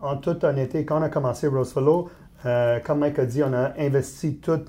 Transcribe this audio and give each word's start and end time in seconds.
en 0.00 0.16
toute 0.16 0.44
honnêteté, 0.44 0.84
quand 0.84 0.98
on 0.98 1.02
a 1.02 1.08
commencé 1.08 1.46
Rosefellow, 1.46 2.08
comme 2.42 2.98
Mike 3.00 3.18
a 3.18 3.26
dit, 3.26 3.42
on 3.42 3.52
a 3.52 3.72
investi 3.78 4.36
tout, 4.36 4.60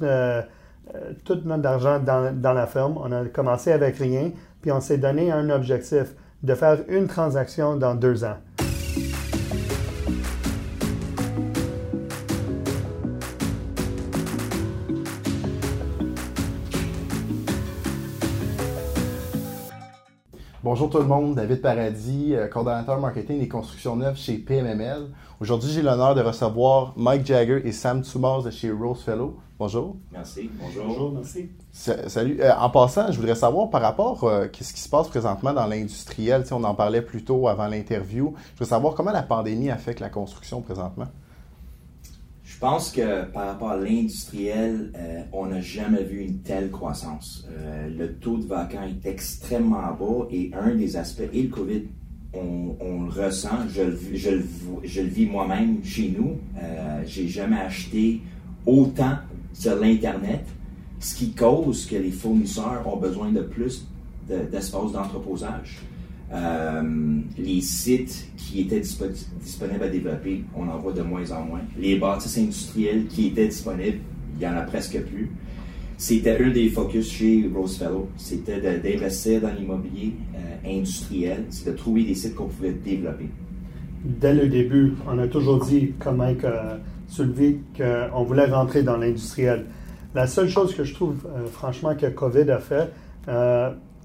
tout 1.24 1.40
notre 1.46 1.66
argent 1.67 2.00
dans, 2.00 2.36
dans, 2.36 2.54
la 2.54 2.67
firme. 2.67 2.97
On 2.97 3.12
a 3.12 3.26
commencé 3.26 3.71
avec 3.71 3.97
rien, 3.97 4.31
puis 4.62 4.71
on 4.71 4.81
s'est 4.81 4.97
donné 4.97 5.31
un 5.31 5.49
objectif 5.49 6.13
de 6.44 6.54
faire 6.54 6.79
une 6.89 7.07
transaction 7.07 7.78
dans 7.78 7.96
deux 7.96 8.23
ans. 8.23 8.38
Bonjour 20.82 21.00
tout 21.00 21.08
le 21.08 21.16
monde, 21.16 21.36
David 21.36 21.62
Paradis, 21.62 22.34
euh, 22.34 22.48
coordonnateur 22.48 23.00
marketing 23.00 23.40
et 23.40 23.48
construction 23.48 23.95
neuve 23.95 24.18
chez 24.18 24.40
PMML. 24.40 25.12
Aujourd'hui, 25.40 25.70
j'ai 25.70 25.84
l'honneur 25.84 26.16
de 26.16 26.22
recevoir 26.22 26.95
Mike 26.98 27.23
Jagger 27.23 27.62
et 27.66 27.72
Sam 27.72 28.03
Tsumars 28.03 28.41
de 28.41 28.49
chez 28.49 28.72
Rosefellow. 28.72 29.38
Bonjour. 29.59 29.95
Merci. 30.12 30.49
Bonjour. 30.59 30.86
Bonjour, 30.88 31.12
merci. 31.12 31.52
Salut. 31.72 32.41
Euh, 32.41 32.52
en 32.59 32.72
passant, 32.72 33.12
je 33.12 33.20
voudrais 33.20 33.36
savoir 33.36 33.70
par 33.70 33.84
rapport 33.84 34.27
à 34.27 34.31
euh, 34.31 34.48
ce 34.59 34.73
qui 34.73 34.80
se 34.80 34.89
passe 34.89 35.08
présentement 35.08 35.53
dans 35.53 35.67
l'industriel. 35.67 36.44
on 36.49 36.63
en 36.63 36.73
parlait 36.73 37.03
plus 37.03 37.23
tôt 37.23 37.48
avant 37.48 37.67
l'interview. 37.67 38.34
Je 38.55 38.61
veux 38.61 38.67
savoir 38.67 38.95
comment 38.95 39.11
la 39.11 39.22
pandémie 39.22 39.70
affecte 39.70 40.00
la 40.00 40.09
construction 40.09 40.61
présentement. 40.61 41.09
Je 42.61 42.67
pense 42.67 42.91
que 42.91 43.25
par 43.25 43.47
rapport 43.47 43.71
à 43.71 43.77
l'industriel, 43.77 44.91
euh, 44.95 45.23
on 45.33 45.47
n'a 45.47 45.61
jamais 45.61 46.03
vu 46.03 46.19
une 46.19 46.41
telle 46.41 46.69
croissance. 46.69 47.43
Euh, 47.49 47.89
le 47.89 48.13
taux 48.13 48.38
de 48.38 48.45
vacants 48.45 48.83
est 48.83 49.03
extrêmement 49.09 49.91
bas 49.99 50.27
et 50.29 50.52
un 50.53 50.75
des 50.75 50.95
aspects, 50.95 51.23
et 51.33 51.41
le 51.41 51.49
COVID, 51.49 51.81
on, 52.35 53.05
le 53.05 53.09
ressent, 53.09 53.67
je 53.67 53.81
le, 53.81 53.99
je 54.13 55.02
le, 55.02 55.07
vis 55.07 55.25
moi-même 55.25 55.83
chez 55.83 56.13
nous. 56.16 56.38
Euh, 56.61 57.02
J'ai 57.07 57.27
jamais 57.27 57.59
acheté 57.59 58.21
autant 58.67 59.17
sur 59.53 59.77
l'Internet, 59.77 60.45
ce 60.99 61.16
qui 61.16 61.31
cause 61.31 61.88
que 61.88 61.95
les 61.95 62.11
fournisseurs 62.11 62.83
ont 62.86 62.97
besoin 62.97 63.31
de 63.31 63.41
plus 63.41 63.88
d'espace 64.30 64.91
d'entreposage. 64.91 65.80
Euh, 66.33 66.81
les 67.37 67.59
sites 67.59 68.29
qui 68.37 68.61
étaient 68.61 68.79
disponibles 68.79 69.83
à 69.83 69.89
développer, 69.89 70.43
on 70.55 70.67
en 70.69 70.77
voit 70.77 70.93
de 70.93 71.01
moins 71.01 71.29
en 71.31 71.43
moins. 71.43 71.61
Les 71.77 71.97
bâtisses 71.97 72.37
industrielles 72.37 73.07
qui 73.07 73.27
étaient 73.27 73.47
disponibles, 73.47 73.99
il 74.33 74.39
n'y 74.39 74.47
en 74.47 74.55
a 74.55 74.61
presque 74.61 75.02
plus. 75.02 75.29
C'était 75.97 76.41
un 76.41 76.49
des 76.49 76.69
focus 76.69 77.11
chez 77.11 77.49
Rosefellow, 77.53 78.09
c'était 78.15 78.59
d'investir 78.79 79.41
dans 79.41 79.53
l'immobilier 79.53 80.13
euh, 80.35 80.77
industriel, 80.77 81.45
c'est 81.49 81.69
de 81.69 81.75
trouver 81.75 82.05
des 82.05 82.15
sites 82.15 82.33
qu'on 82.33 82.47
pouvait 82.47 82.71
développer. 82.71 83.29
Dès 84.03 84.33
le 84.33 84.47
début, 84.47 84.93
on 85.07 85.19
a 85.19 85.27
toujours 85.27 85.63
dit, 85.63 85.93
comme 85.99 86.17
Mike 86.17 86.45
a 86.45 86.79
soulevé, 87.07 87.59
qu'on 87.77 88.23
voulait 88.23 88.45
rentrer 88.45 88.83
dans 88.83 88.97
l'industriel. 88.97 89.65
La 90.15 90.27
seule 90.27 90.49
chose 90.49 90.73
que 90.73 90.85
je 90.85 90.93
trouve, 90.93 91.27
euh, 91.27 91.45
franchement, 91.45 91.93
que 91.93 92.07
COVID 92.07 92.49
a 92.49 92.59
fait, 92.59 92.89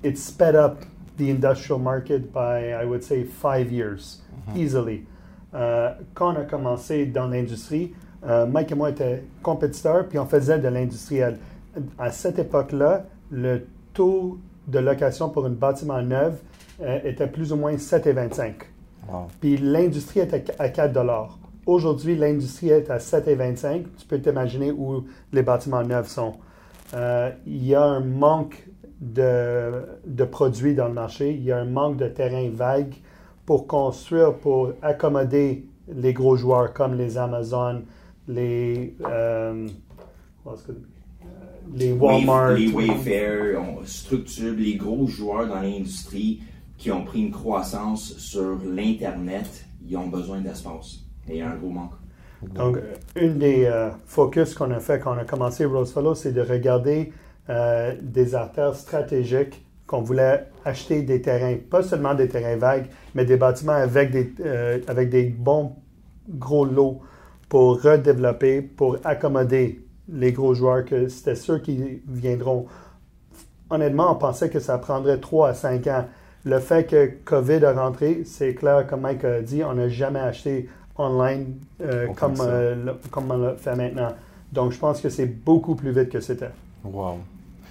it 0.04 0.18
sped 0.18 0.56
up 0.56 0.84
the 1.16 1.30
industrial 1.30 1.78
market 1.78 2.32
by, 2.32 2.72
I 2.72 2.84
would 2.84 3.02
say, 3.02 3.24
five 3.24 3.72
years, 3.72 4.22
mm-hmm. 4.48 4.58
easily. 4.58 5.06
Euh, 5.54 5.90
quand 6.14 6.34
on 6.34 6.40
a 6.40 6.44
commencé 6.44 7.06
dans 7.06 7.28
l'industrie, 7.28 7.92
euh, 8.26 8.46
Mike 8.46 8.72
et 8.72 8.74
moi 8.74 8.90
étaient 8.90 9.22
compétiteurs, 9.42 10.06
puis 10.08 10.18
on 10.18 10.26
faisait 10.26 10.58
de 10.58 10.68
l'industriel. 10.68 11.38
À 11.98 12.10
cette 12.10 12.38
époque-là, 12.38 13.06
le 13.30 13.66
taux 13.94 14.38
de 14.66 14.78
location 14.78 15.30
pour 15.30 15.46
un 15.46 15.50
bâtiment 15.50 16.02
neuf 16.02 16.34
euh, 16.82 16.98
était 17.04 17.26
plus 17.26 17.52
ou 17.52 17.56
moins 17.56 17.74
7,25. 17.76 18.54
Wow. 19.08 19.28
Puis 19.40 19.56
l'industrie 19.56 20.20
était 20.20 20.44
à 20.58 20.68
4 20.68 20.92
dollars. 20.92 21.38
Aujourd'hui, 21.64 22.16
l'industrie 22.16 22.70
est 22.70 22.90
à 22.90 22.98
7,25. 22.98 23.84
Tu 23.98 24.06
peux 24.06 24.20
t'imaginer 24.20 24.72
où 24.72 25.04
les 25.32 25.42
bâtiments 25.42 25.82
neufs 25.82 26.08
sont. 26.08 26.34
Il 27.46 27.66
y 27.66 27.74
a 27.74 27.82
un 27.82 28.00
manque 28.00 28.68
de, 29.00 30.24
produits 30.30 30.74
dans 30.74 30.88
le 30.88 30.94
marché. 30.94 31.32
Il 31.32 31.44
y 31.44 31.52
a 31.52 31.58
un 31.58 31.64
manque 31.64 31.96
de 31.96 32.08
terrain 32.08 32.48
vague 32.50 32.94
pour 33.44 33.66
construire, 33.66 34.34
pour 34.34 34.72
accommoder 34.82 35.66
les 35.88 36.12
gros 36.12 36.36
joueurs 36.36 36.72
comme 36.72 36.94
les 36.94 37.16
Amazon, 37.16 37.82
les, 38.28 38.96
euh, 39.04 39.68
les 41.74 41.92
Walmart. 41.92 42.52
Les 42.52 42.68
Wayfair, 42.68 43.60
on 43.60 43.84
structure 43.84 44.54
les 44.56 44.74
gros 44.74 45.06
joueurs 45.06 45.46
dans 45.46 45.60
l'industrie 45.60 46.42
qui 46.76 46.90
ont 46.90 47.04
pris 47.04 47.22
une 47.22 47.30
croissance 47.30 48.16
sur 48.18 48.58
l'Internet, 48.64 49.64
ils 49.86 49.96
ont 49.96 50.08
besoin 50.08 50.40
d'espace. 50.40 51.00
Et 51.28 51.34
il 51.34 51.38
y 51.38 51.40
a 51.40 51.50
un 51.50 51.56
gros 51.56 51.70
manque. 51.70 51.94
Donc, 52.42 52.78
une 53.14 53.38
des 53.38 53.64
euh, 53.64 53.90
focus 54.04 54.54
qu'on 54.54 54.70
a 54.70 54.78
fait 54.78 55.00
quand 55.00 55.14
on 55.14 55.18
a 55.18 55.24
commencé 55.24 55.64
Rosefellow, 55.64 56.14
c'est 56.14 56.32
de 56.32 56.42
regarder 56.42 57.12
euh, 57.48 57.94
des 58.00 58.34
artères 58.34 58.74
stratégiques 58.74 59.64
qu'on 59.86 60.02
voulait 60.02 60.46
acheter 60.64 61.02
des 61.02 61.22
terrains, 61.22 61.56
pas 61.70 61.82
seulement 61.82 62.14
des 62.14 62.28
terrains 62.28 62.56
vagues, 62.56 62.86
mais 63.14 63.24
des 63.24 63.36
bâtiments 63.36 63.72
avec 63.72 64.10
des, 64.10 64.32
euh, 64.44 64.80
avec 64.88 65.10
des 65.10 65.24
bons 65.24 65.76
gros 66.28 66.64
lots 66.64 67.00
pour 67.48 67.80
redévelopper, 67.80 68.62
pour 68.62 68.98
accommoder 69.04 69.80
les 70.08 70.32
gros 70.32 70.54
joueurs, 70.54 70.84
que 70.84 71.08
c'était 71.08 71.36
ceux 71.36 71.58
qui 71.58 72.02
viendront. 72.08 72.66
Honnêtement, 73.70 74.12
on 74.12 74.16
pensait 74.16 74.50
que 74.50 74.58
ça 74.58 74.78
prendrait 74.78 75.18
3 75.18 75.50
à 75.50 75.54
5 75.54 75.86
ans. 75.86 76.04
Le 76.44 76.58
fait 76.58 76.84
que 76.84 77.10
COVID 77.24 77.64
a 77.64 77.72
rentré, 77.72 78.22
c'est 78.24 78.54
clair, 78.54 78.86
comme 78.88 79.02
Mike 79.02 79.24
a 79.24 79.40
dit, 79.40 79.62
on 79.64 79.74
n'a 79.74 79.88
jamais 79.88 80.20
acheté 80.20 80.68
online 80.98 81.54
euh, 81.80 82.08
comme, 82.16 82.34
comme 83.10 83.30
on 83.30 83.36
le 83.38 83.54
fait 83.56 83.76
maintenant. 83.76 84.14
Donc, 84.52 84.72
je 84.72 84.78
pense 84.78 85.00
que 85.00 85.08
c'est 85.08 85.26
beaucoup 85.26 85.74
plus 85.74 85.90
vite 85.90 86.08
que 86.08 86.20
c'était. 86.20 86.50
Wow. 86.84 87.18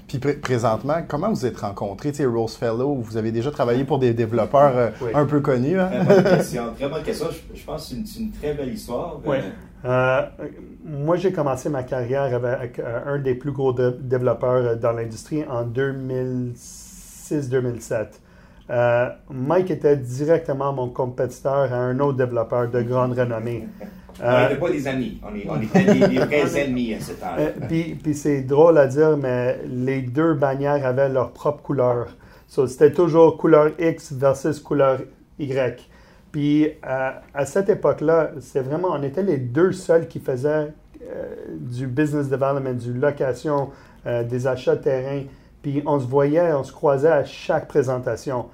Puis 0.08 0.20
présentement, 0.20 1.02
comment 1.08 1.30
vous 1.30 1.48
êtes 1.48 1.58
rencontrés? 1.58 2.12
Tu 2.12 2.18
sais, 2.18 2.26
Rosefellow, 2.26 2.96
vous 2.96 3.16
avez 3.18 3.32
déjà 3.32 3.50
travaillé 3.50 3.86
pour 3.86 3.98
des 3.98 4.14
développeurs 4.14 4.78
euh, 4.78 4.92
un 5.16 5.26
peu 5.26 5.40
connus. 5.40 5.80
Hein? 5.80 5.90
Très 5.90 6.04
bonne 6.04 6.24
question. 6.24 6.74
Très 6.76 6.90
bonne 6.90 7.04
question. 7.04 7.28
Je, 7.54 7.64
pense 7.64 7.90
que 7.90 7.96
c'est 8.06 8.20
une, 8.20 8.32
très 8.32 8.54
belle 8.54 8.74
histoire. 8.74 9.20
Oui. 9.26 9.38
Euh, 9.86 10.22
moi, 10.84 11.16
j'ai 11.18 11.32
commencé 11.32 11.70
ma 11.70 11.82
carrière 11.84 12.36
avec 12.36 12.78
euh, 12.78 13.16
un 13.16 13.20
des 13.20 13.34
plus 13.34 13.52
gros 13.52 13.74
développeurs 13.74 14.78
dans 14.78 14.92
l'industrie 14.92 15.44
en 15.50 15.66
2006-2007. 15.66 18.20
Mike 19.32 19.72
était 19.72 19.98
directement 19.98 20.72
mon 20.72 20.90
compétiteur 20.90 21.74
à 21.74 21.78
un 21.78 22.00
autre 22.00 22.18
développeur 22.18 22.70
de 22.70 22.84
grande 22.84 23.18
renommée. 23.18 23.68
On 24.24 24.42
n'était 24.42 24.56
pas 24.56 24.70
des 24.70 24.88
amis, 24.88 25.20
on, 25.48 25.62
était 25.62 26.08
des, 26.08 26.20
vrais 26.20 26.60
ennemis 26.64 26.94
à 26.94 27.00
ce 27.00 27.12
temps 27.14 27.36
euh, 27.38 27.52
puis, 27.68 27.96
puis 27.96 28.14
c'est 28.14 28.42
drôle 28.42 28.78
à 28.78 28.88
dire, 28.88 29.18
mais 29.18 29.60
les 29.68 30.02
deux 30.02 30.34
bannières 30.34 30.86
avaient 30.86 31.10
leur 31.10 31.32
propre 31.32 31.62
couleur. 31.62 32.08
c'était 32.48 32.92
toujours 32.92 33.38
couleur 33.38 33.72
X 33.80 34.14
versus 34.14 34.60
couleur 34.60 35.00
Y. 35.40 35.90
Puis 36.32 36.68
à 36.82 37.46
cette 37.46 37.70
époque-là, 37.70 38.32
c'est 38.42 38.62
vraiment, 38.62 38.90
on 38.92 39.04
était 39.04 39.24
les 39.24 39.38
deux 39.38 39.72
seuls 39.72 40.08
qui 40.08 40.20
faisaient 40.20 40.74
euh, 41.02 41.36
du 41.60 41.88
business 41.88 42.30
development, 42.30 42.74
du 42.74 42.94
location, 42.94 43.70
euh, 44.06 44.24
des 44.24 44.48
achats 44.48 44.76
de 44.76 44.84
terrain. 44.84 45.22
Puis 45.62 45.82
on 45.86 46.00
se 46.00 46.06
voyait, 46.06 46.54
on 46.54 46.64
se 46.64 46.72
croisait 46.72 47.12
à 47.12 47.24
chaque 47.24 47.68
présentation. 47.68 48.48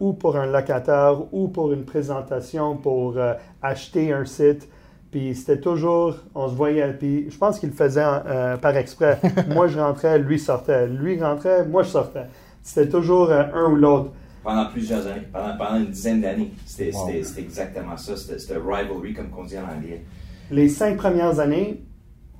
ou 0.00 0.14
pour 0.14 0.36
un 0.36 0.46
locataire, 0.46 1.18
ou 1.32 1.48
pour 1.48 1.72
une 1.72 1.84
présentation 1.84 2.76
pour 2.76 3.18
acheter 3.60 4.10
un 4.10 4.24
site. 4.24 4.66
Puis 5.10 5.34
c'était 5.34 5.60
toujours, 5.60 6.16
on 6.34 6.48
se 6.48 6.54
voyait, 6.54 6.92
puis 6.92 7.30
je 7.30 7.38
pense 7.38 7.58
qu'il 7.58 7.70
le 7.70 7.74
faisait 7.74 8.02
euh, 8.04 8.56
par 8.56 8.76
exprès. 8.76 9.20
moi, 9.54 9.68
je 9.68 9.78
rentrais, 9.78 10.18
lui 10.18 10.38
sortait. 10.38 10.86
Lui 10.88 11.20
rentrait, 11.22 11.64
moi, 11.64 11.82
je 11.82 11.90
sortais. 11.90 12.26
C'était 12.62 12.88
toujours 12.88 13.30
euh, 13.30 13.44
un 13.54 13.70
ou 13.70 13.76
l'autre. 13.76 14.10
Pendant 14.42 14.66
plusieurs 14.66 15.06
années, 15.06 15.26
pendant, 15.32 15.76
une 15.76 15.86
dizaine 15.86 16.20
d'années. 16.20 16.52
C'était 16.64 16.92
exactement 17.38 17.96
ça. 17.96 18.16
C'était 18.16 18.56
rivalry, 18.56 19.12
comme 19.14 19.30
on 19.36 19.44
dit 19.44 19.56
en 19.58 19.76
anglais. 19.76 20.04
Les 20.50 20.68
cinq 20.68 20.96
premières 20.96 21.40
années, 21.40 21.82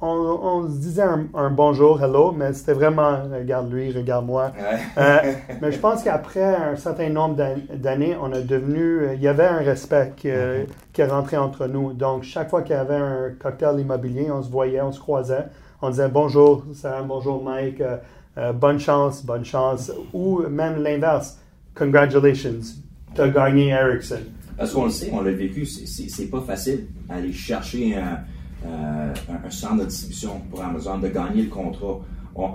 on, 0.01 0.69
se 0.69 0.79
disait 0.79 1.03
un, 1.03 1.51
bonjour, 1.51 2.03
hello, 2.03 2.33
mais 2.33 2.53
c'était 2.53 2.75
vraiment 2.75 3.19
regarde 3.33 3.73
lui, 3.73 3.93
regarde 3.93 4.27
moi. 4.27 4.53
Euh, 4.99 5.33
mais 5.61 5.73
je 5.73 5.79
pense 5.79 6.03
qu'après 6.03 6.55
un 6.55 6.77
certain 6.77 7.09
nombre 7.09 7.37
d'années, 7.75 8.17
on 8.21 8.33
a 8.33 8.41
devenu, 8.41 9.15
il 9.15 9.21
y 9.21 9.29
avait 9.29 9.47
un 9.47 9.59
respect 9.59 10.13
qui, 10.17 10.29
mm-hmm. 10.29 10.67
qui 10.93 11.01
est 11.01 11.07
rentré 11.07 11.37
entre 11.37 11.67
nous. 11.67 11.93
Donc 11.93 12.23
chaque 12.23 12.51
fois 12.51 12.63
qu'il 12.63 12.77
y 12.77 12.79
avait 12.79 12.97
un 12.97 13.31
cocktail 13.39 13.81
immobilier, 13.81 14.31
on 14.31 14.43
se 14.43 14.51
voyait, 14.51 14.81
on 14.81 14.93
se 14.93 15.01
croisait, 15.01 15.47
on 15.83 15.91
disait 15.91 16.09
bonjour 16.09 16.65
Sam, 16.75 17.07
bonjour 17.07 17.43
Mike, 17.43 17.81
euh, 17.81 17.97
euh, 18.39 18.53
bonne 18.53 18.79
chance, 18.79 19.25
bonne 19.25 19.45
chance, 19.45 19.93
ou 20.13 20.43
même 20.49 20.83
l'inverse, 20.83 21.39
congratulations, 21.75 22.61
tu 23.15 23.21
as 23.21 23.29
gagné 23.29 23.69
Ericsson. 23.69 24.21
Parce 24.57 24.73
qu'on 24.73 24.85
le 24.85 24.91
sait, 24.91 25.11
on 25.13 25.21
l'a 25.21 25.33
vécu, 25.33 25.67
c'est 25.67 26.31
pas 26.31 26.41
facile 26.41 26.87
d'aller 27.09 27.33
chercher 27.33 27.97
un 27.97 28.21
euh, 28.67 29.13
un, 29.45 29.51
centre 29.51 29.83
de 29.83 29.85
distribution 29.85 30.41
pour 30.51 30.63
Amazon, 30.63 30.99
de 30.99 31.09
gagner 31.09 31.43
le 31.43 31.49
contrat. 31.49 32.01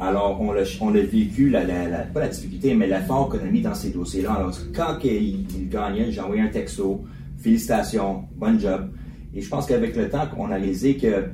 alors, 0.02 0.40
on 0.42 0.52
l'a, 0.52 0.64
on 0.82 0.92
vécu, 0.92 1.52
pas 1.52 2.20
la 2.20 2.28
difficulté, 2.28 2.74
mais 2.74 2.88
l'effort 2.88 3.30
qu'on 3.30 3.40
a 3.40 3.50
mis 3.50 3.62
dans 3.62 3.74
ces 3.74 3.92
dossiers-là. 3.92 4.34
Alors, 4.34 4.52
quand 4.76 4.98
il, 5.04 5.70
gagnait, 5.70 6.12
j'ai 6.12 6.22
envoyé 6.22 6.42
un 6.42 6.50
texto, 6.50 7.04
félicitations, 7.38 8.24
bon 8.36 8.60
job. 8.60 8.90
Et 9.34 9.42
je 9.42 9.50
pense 9.50 9.66
qu'avec 9.66 9.96
le 9.96 10.10
temps, 10.10 10.28
on 10.38 10.52
a 10.52 10.56
réalisé 10.56 10.98
que 10.98 11.26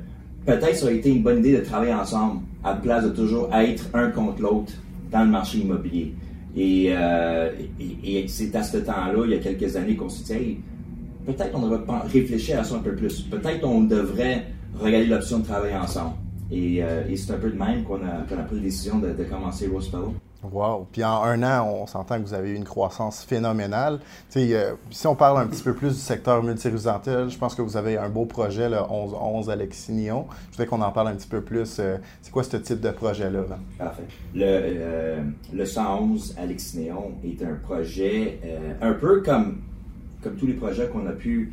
peut-être 0.46 0.76
ça 0.76 0.84
aurait 0.84 0.96
été 0.96 1.10
une 1.10 1.22
bonne 1.22 1.40
idée 1.40 1.56
de 1.56 1.64
travailler 1.64 1.94
ensemble, 1.94 2.42
à 2.62 2.74
la 2.74 2.76
place 2.76 3.04
de 3.04 3.10
toujours 3.10 3.52
être 3.54 3.84
un 3.94 4.10
contre 4.10 4.40
l'autre 4.40 4.72
dans 5.10 5.24
le 5.24 5.30
marché 5.30 5.58
immobilier. 5.58 6.14
Et, 6.56 6.88
euh, 6.90 7.50
c'est 8.26 8.54
à 8.54 8.62
ce 8.62 8.78
temps-là, 8.78 9.24
il 9.24 9.30
y 9.30 9.34
a 9.34 9.38
quelques 9.38 9.76
années, 9.76 9.96
qu'on 9.96 10.08
s'est 10.08 10.38
dit, 10.38 10.58
peut-être 11.32 11.54
on 11.54 11.68
devrait 11.68 11.80
réfléchir 12.06 12.60
à 12.60 12.64
ça 12.64 12.74
un 12.76 12.80
peu 12.80 12.94
plus. 12.94 13.22
Peut-être 13.22 13.64
on 13.64 13.82
devrait 13.82 14.46
regarder 14.78 15.06
l'option 15.06 15.40
de 15.40 15.44
travailler 15.44 15.76
ensemble. 15.76 16.14
Et, 16.50 16.82
euh, 16.82 17.02
et 17.08 17.16
c'est 17.16 17.32
un 17.32 17.38
peu 17.38 17.50
de 17.50 17.58
même 17.58 17.84
qu'on 17.84 18.02
a, 18.02 18.20
a, 18.20 18.42
pris 18.44 18.56
la 18.56 18.62
décision 18.62 18.98
de, 18.98 19.12
de 19.12 19.24
commencer 19.24 19.66
Rose 19.68 19.90
Fellow. 19.90 20.14
Wow. 20.42 20.86
Puis 20.92 21.02
en 21.02 21.22
un 21.24 21.42
an, 21.42 21.68
on 21.68 21.86
s'entend 21.86 22.18
que 22.18 22.22
vous 22.22 22.34
avez 22.34 22.50
eu 22.50 22.54
une 22.54 22.64
croissance 22.64 23.24
phénoménale. 23.24 23.98
Euh, 24.36 24.74
si 24.90 25.06
on 25.06 25.16
parle 25.16 25.40
un 25.40 25.46
petit 25.46 25.62
peu 25.62 25.74
plus 25.74 25.94
du 25.94 26.00
secteur 26.00 26.42
multirésidentiel, 26.42 27.28
je 27.28 27.36
pense 27.36 27.54
que 27.54 27.62
vous 27.62 27.76
avez 27.76 27.98
un 27.98 28.08
beau 28.08 28.24
projet, 28.24 28.68
le 28.68 28.76
11-11 28.76 29.50
Alexignon. 29.50 30.26
Je 30.46 30.50
voudrais 30.52 30.66
qu'on 30.66 30.80
en 30.80 30.92
parle 30.92 31.08
un 31.08 31.14
petit 31.14 31.28
peu 31.28 31.40
plus. 31.40 31.78
Euh, 31.80 31.96
c'est 32.22 32.30
quoi 32.30 32.44
ce 32.44 32.56
type 32.56 32.80
de 32.80 32.90
projet-là? 32.90 33.40
Parfait. 33.78 34.04
Le, 34.34 34.44
euh, 34.44 35.22
le 35.52 35.66
111 35.66 36.36
Alexignon 36.38 37.12
est 37.24 37.42
un 37.42 37.54
projet 37.54 38.40
un 38.80 38.92
peu 38.92 39.22
comme, 39.22 39.62
comme 40.22 40.36
tous 40.36 40.46
les 40.46 40.54
projets 40.54 40.88
qu'on 40.88 41.06
a 41.06 41.12
pu 41.12 41.52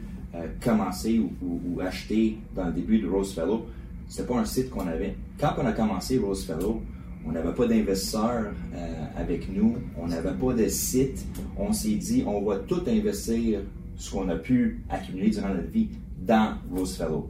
commencer 0.62 1.20
ou, 1.20 1.32
ou, 1.42 1.80
acheter 1.82 2.38
dans 2.56 2.66
le 2.66 2.74
début 2.74 3.00
de 3.00 3.08
Rosefellow. 3.08 3.66
C'était 4.08 4.28
pas 4.28 4.38
un 4.38 4.46
site 4.46 4.70
qu'on 4.70 4.88
avait. 4.88 5.16
Quand 5.40 5.54
on 5.58 5.66
a 5.66 5.72
commencé 5.72 6.18
Rosefellow, 6.18 6.82
on 7.28 7.32
n'avait 7.32 7.54
pas 7.54 7.66
d'investisseurs 7.66 8.54
euh, 8.76 9.06
avec 9.18 9.50
nous, 9.54 9.78
on 9.98 10.08
n'avait 10.08 10.34
pas 10.34 10.54
de 10.54 10.68
site. 10.68 11.26
On 11.58 11.74
s'est 11.74 11.96
dit, 11.96 12.24
on 12.26 12.42
va 12.42 12.58
tout 12.58 12.84
investir 12.88 13.62
ce 13.98 14.12
qu'on 14.12 14.30
a 14.30 14.36
pu 14.36 14.84
accumuler 14.90 15.32
durant 15.32 15.50
notre 15.50 15.70
vie 15.70 15.90
dans 16.20 16.56
Rosefellow. 16.72 17.30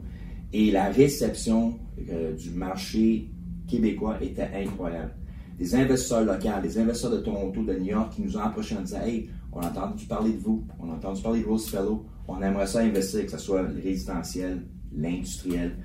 Et 0.52 0.70
la 0.70 0.90
réception 0.90 1.78
euh, 2.10 2.34
du 2.34 2.50
marché 2.50 3.28
québécois 3.66 4.18
était 4.20 4.50
incroyable. 4.54 5.12
Des 5.58 5.74
investisseurs 5.74 6.24
locaux, 6.24 6.60
des 6.62 6.78
investisseurs 6.78 7.12
de 7.12 7.18
Toronto, 7.18 7.62
de 7.62 7.72
New 7.74 7.86
York 7.86 8.12
qui 8.14 8.22
nous 8.22 8.36
ont 8.36 8.40
approchés 8.40 8.76
en 8.76 8.82
disant 8.82 9.00
Hey, 9.02 9.30
on 9.56 9.60
a 9.62 9.68
entendu 9.68 10.04
parler 10.06 10.32
de 10.32 10.40
vous, 10.40 10.64
on 10.80 10.90
a 10.90 10.94
entendu 10.94 11.22
parler 11.22 11.40
de 11.40 11.46
Rosefellow, 11.46 12.04
on 12.28 12.42
aimerait 12.42 12.66
ça 12.66 12.80
investir, 12.80 13.24
que 13.24 13.30
ce 13.30 13.38
soit 13.38 13.62
le 13.62 13.80
résidentiel, 13.82 14.62
l'industriel. 14.94 15.76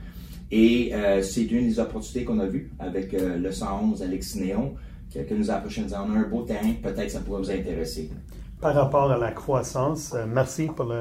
Et 0.52 0.92
euh, 0.94 1.22
c'est 1.22 1.46
une 1.46 1.70
des 1.70 1.80
opportunités 1.80 2.26
qu'on 2.26 2.40
a 2.40 2.48
vues 2.48 2.72
avec 2.80 3.14
euh, 3.14 3.38
le 3.38 3.52
111 3.52 4.04
Alex 4.04 4.36
Néon, 4.36 4.76
qui, 5.10 5.20
nous 5.34 5.50
a 5.50 5.62
on 5.62 5.94
a 5.94 6.20
un 6.20 6.24
beau 6.24 6.42
terrain, 6.42 6.74
peut-être 6.82 7.10
ça 7.10 7.22
pourrait 7.22 7.40
vous 7.40 7.52
intéresser. 7.52 8.10
Par 8.60 8.76
rapport 8.76 9.12
à 9.12 9.18
la 9.18 9.32
croissance, 9.32 10.14
euh, 10.14 10.26
merci 10.28 10.68
pour 10.68 10.94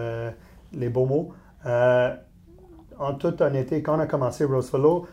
les 0.73 0.89
beaux 0.89 1.07
mots. 1.07 1.33
en 1.65 3.15
toute 3.19 3.41
honnêteté, 3.41 3.83
quand 3.83 3.97
on 3.97 4.01
a 4.01 4.07
commencé 4.07 4.45
Rosefellow, 4.45 5.07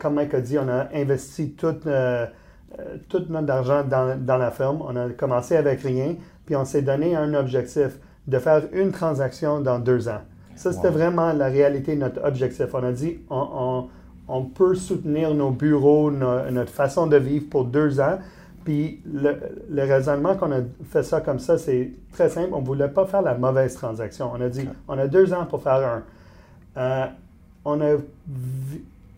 comme 0.00 0.14
Mike 0.14 0.34
a 0.34 0.40
dit, 0.40 0.58
on 0.58 0.68
a 0.68 0.88
investi 0.94 1.52
tout, 1.52 1.74
tout 3.08 3.22
notre 3.28 3.50
argent 3.50 3.84
dans, 3.84 4.18
dans, 4.18 4.36
la 4.36 4.50
ferme. 4.50 4.82
On 4.82 4.96
a 4.96 5.10
commencé 5.10 5.56
avec 5.56 5.80
rien, 5.82 6.14
puis 6.48 6.56
on 6.56 6.64
s'est 6.64 6.80
donné 6.80 7.14
un 7.14 7.34
objectif 7.34 7.98
de 8.26 8.38
faire 8.38 8.62
une 8.72 8.90
transaction 8.90 9.60
dans 9.60 9.78
deux 9.78 10.08
ans. 10.08 10.22
Ça, 10.56 10.72
c'était 10.72 10.88
vraiment 10.88 11.34
la 11.34 11.48
réalité, 11.48 11.94
notre 11.94 12.24
objectif. 12.24 12.68
On 12.72 12.82
a 12.84 12.90
dit, 12.90 13.18
on, 13.28 13.88
on, 14.28 14.42
peut 14.44 14.74
soutenir 14.74 15.34
nos 15.34 15.50
bureaux, 15.50 16.10
notre 16.10 16.72
façon 16.72 17.06
de 17.06 17.18
vivre 17.18 17.50
pour 17.50 17.66
deux 17.66 18.00
ans. 18.00 18.18
Puis 18.64 19.02
le, 19.04 19.36
le 19.70 19.82
raisonnement 19.82 20.36
qu'on 20.36 20.50
a 20.52 20.60
fait 20.90 21.02
ça 21.02 21.20
comme 21.20 21.38
ça, 21.38 21.58
c'est 21.58 21.90
très 22.12 22.30
simple. 22.30 22.48
On 22.52 22.62
ne 22.62 22.66
voulait 22.66 22.88
pas 22.88 23.04
faire 23.04 23.20
la 23.20 23.34
mauvaise 23.34 23.74
transaction. 23.74 24.30
On 24.34 24.40
a 24.40 24.48
dit, 24.48 24.66
on 24.88 24.96
a 24.96 25.06
deux 25.06 25.34
ans 25.34 25.44
pour 25.44 25.62
faire 25.62 25.86
un. 25.86 26.02
Euh, 26.78 27.06
on 27.66 27.78
a 27.82 27.96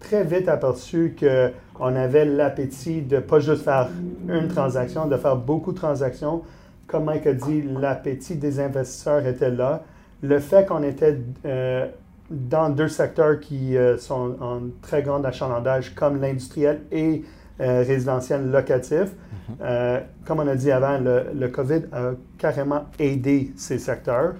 très 0.00 0.24
vite 0.24 0.48
aperçu 0.48 1.14
qu'on 1.16 1.94
avait 1.94 2.24
l'appétit 2.24 3.02
de 3.02 3.20
pas 3.20 3.38
juste 3.38 3.62
faire 3.62 3.88
une 4.28 4.48
transaction, 4.48 5.06
de 5.06 5.16
faire 5.16 5.36
beaucoup 5.36 5.70
de 5.70 5.76
transactions. 5.76 6.42
Comme 6.90 7.04
Mike 7.04 7.26
a 7.26 7.32
dit, 7.34 7.62
l'appétit 7.62 8.36
des 8.36 8.58
investisseurs 8.58 9.24
était 9.26 9.50
là 9.50 9.84
le 10.22 10.38
fait 10.38 10.66
qu'on 10.66 10.82
était 10.82 11.18
euh, 11.44 11.86
dans 12.30 12.70
deux 12.70 12.88
secteurs 12.88 13.40
qui 13.40 13.76
euh, 13.76 13.96
sont 13.96 14.36
en 14.40 14.60
très 14.82 15.02
grand 15.02 15.24
achalandage, 15.24 15.94
comme 15.94 16.20
l'industriel 16.20 16.82
et 16.92 17.22
euh, 17.60 17.84
résidentiel 17.86 18.50
locatif, 18.50 19.08
mhm. 19.48 20.00
comme 20.24 20.40
on 20.40 20.48
a 20.48 20.54
dit 20.54 20.70
avant, 20.70 20.98
le, 20.98 21.48
COVID 21.48 21.82
a 21.92 22.12
carrément 22.38 22.84
aidé 22.98 23.52
ces 23.56 23.78
secteurs. 23.78 24.34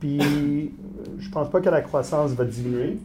puis, 0.00 0.74
je 1.18 1.30
pense 1.30 1.50
pas 1.50 1.60
que 1.60 1.70
la 1.70 1.80
croissance 1.80 2.32
va 2.32 2.44
diminuer. 2.44 2.98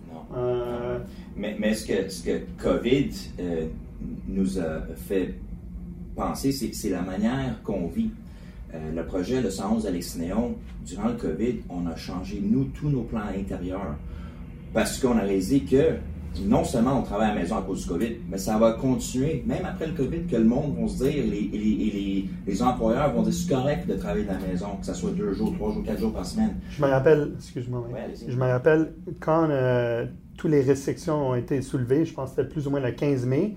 mais, 1.37 1.55
mais 1.57 1.73
ce, 1.73 1.87
que, 1.87 2.09
ce 2.09 2.23
que 2.23 2.39
COVID 2.61 3.11
nous 4.27 4.59
a 4.59 4.81
fait 5.07 5.35
penser, 6.15 6.51
c'est 6.51 6.89
la 6.89 7.01
manière 7.01 7.61
qu'on 7.63 7.87
vit. 7.87 8.11
Euh, 8.73 8.91
le 8.95 9.05
projet 9.05 9.41
le 9.41 9.51
111 9.51 9.85
Alex 9.85 10.17
Néon, 10.17 10.55
durant 10.85 11.09
le 11.09 11.13
COVID, 11.13 11.61
on 11.69 11.85
a 11.85 11.95
changé, 11.95 12.41
nous, 12.43 12.65
tous 12.65 12.89
nos 12.89 13.03
plans 13.03 13.27
intérieurs. 13.37 13.95
Parce 14.73 14.99
qu'on 14.99 15.17
a 15.17 15.21
réalisé 15.21 15.61
que 15.61 15.97
non 16.41 16.63
seulement 16.63 16.99
on 16.99 17.03
travaille 17.03 17.29
à 17.29 17.35
la 17.35 17.41
maison 17.41 17.57
à 17.57 17.61
cause 17.61 17.83
du 17.83 17.89
COVID, 17.89 18.15
mais 18.29 18.37
ça 18.37 18.57
va 18.57 18.73
continuer, 18.73 19.43
même 19.45 19.65
après 19.65 19.87
le 19.87 19.93
COVID, 19.93 20.23
que 20.23 20.35
le 20.35 20.43
monde 20.43 20.75
va 20.79 20.87
se 20.87 21.03
dire, 21.03 21.23
les, 21.25 21.49
les, 21.51 22.29
les, 22.47 22.63
employeurs 22.63 23.13
vont 23.13 23.21
dire 23.21 23.33
c'est 23.33 23.49
correct 23.49 23.87
de 23.87 23.93
travailler 23.93 24.23
de 24.23 24.31
la 24.31 24.39
maison, 24.39 24.77
que 24.79 24.85
ce 24.85 24.93
soit 24.93 25.11
deux 25.11 25.33
jours, 25.33 25.53
trois 25.53 25.71
jours, 25.71 25.83
quatre 25.83 25.99
jours 25.99 26.13
par 26.13 26.25
semaine. 26.25 26.55
Je 26.71 26.81
me 26.81 26.87
rappelle, 26.87 27.33
excuse-moi, 27.37 27.87
je 28.27 28.35
me 28.35 28.45
rappelle 28.45 28.93
quand 29.19 29.47
euh, 29.49 30.05
toutes 30.37 30.51
les 30.51 30.61
restrictions 30.61 31.29
ont 31.29 31.35
été 31.35 31.61
soulevées, 31.61 32.05
je 32.05 32.13
pense 32.13 32.31
que 32.31 32.37
c'était 32.37 32.49
plus 32.49 32.67
ou 32.67 32.71
moins 32.71 32.79
le 32.79 32.91
15 32.91 33.25
mai, 33.25 33.55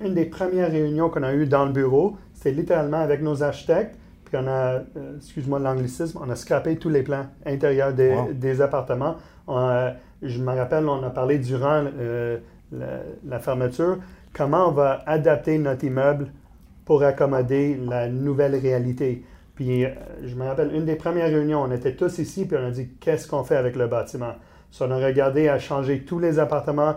une 0.00 0.14
des 0.14 0.24
premières 0.24 0.70
réunions 0.70 1.10
qu'on 1.10 1.22
a 1.22 1.32
eues 1.32 1.46
dans 1.46 1.64
le 1.64 1.72
bureau, 1.72 2.16
c'était 2.34 2.52
littéralement 2.52 2.98
avec 3.00 3.22
nos 3.22 3.42
architectes, 3.42 3.96
puis 4.24 4.36
on 4.36 4.46
a, 4.46 4.82
euh, 4.96 5.16
excuse-moi 5.16 5.58
l'anglicisme, 5.58 6.18
on 6.22 6.30
a 6.30 6.36
scrapé 6.36 6.76
tous 6.76 6.90
les 6.90 7.02
plans 7.02 7.26
intérieurs 7.46 7.92
des, 7.94 8.60
appartements. 8.60 9.16
je 9.48 10.38
me 10.38 10.54
rappelle, 10.54 10.88
on 10.88 11.02
a 11.02 11.10
parlé 11.10 11.38
durant 11.38 11.84
euh, 11.98 12.38
la, 12.72 13.38
fermeture, 13.38 13.98
comment 14.32 14.68
on 14.68 14.72
va 14.72 15.02
adapter 15.06 15.58
notre 15.58 15.84
immeuble 15.84 16.32
pour 16.84 17.02
accommoder 17.02 17.78
la 17.88 18.08
nouvelle 18.08 18.56
réalité. 18.56 19.24
Puis 19.54 19.84
euh, 19.84 19.88
je 20.24 20.34
me 20.34 20.44
rappelle, 20.44 20.74
une 20.74 20.84
des 20.84 20.96
premières 20.96 21.28
réunions, 21.28 21.62
on 21.62 21.72
était 21.72 21.96
tous 21.96 22.18
ici, 22.18 22.46
puis 22.46 22.56
on 22.56 22.66
a 22.66 22.70
dit, 22.70 22.90
qu'est-ce 23.00 23.26
qu'on 23.26 23.44
fait 23.44 23.56
avec 23.56 23.76
le 23.76 23.88
bâtiment? 23.88 24.34
So, 24.70 24.84
on 24.84 24.90
a 24.90 24.96
regardé 24.98 25.48
à 25.48 25.58
changer 25.58 26.04
tous 26.04 26.18
les 26.18 26.38
appartements, 26.38 26.94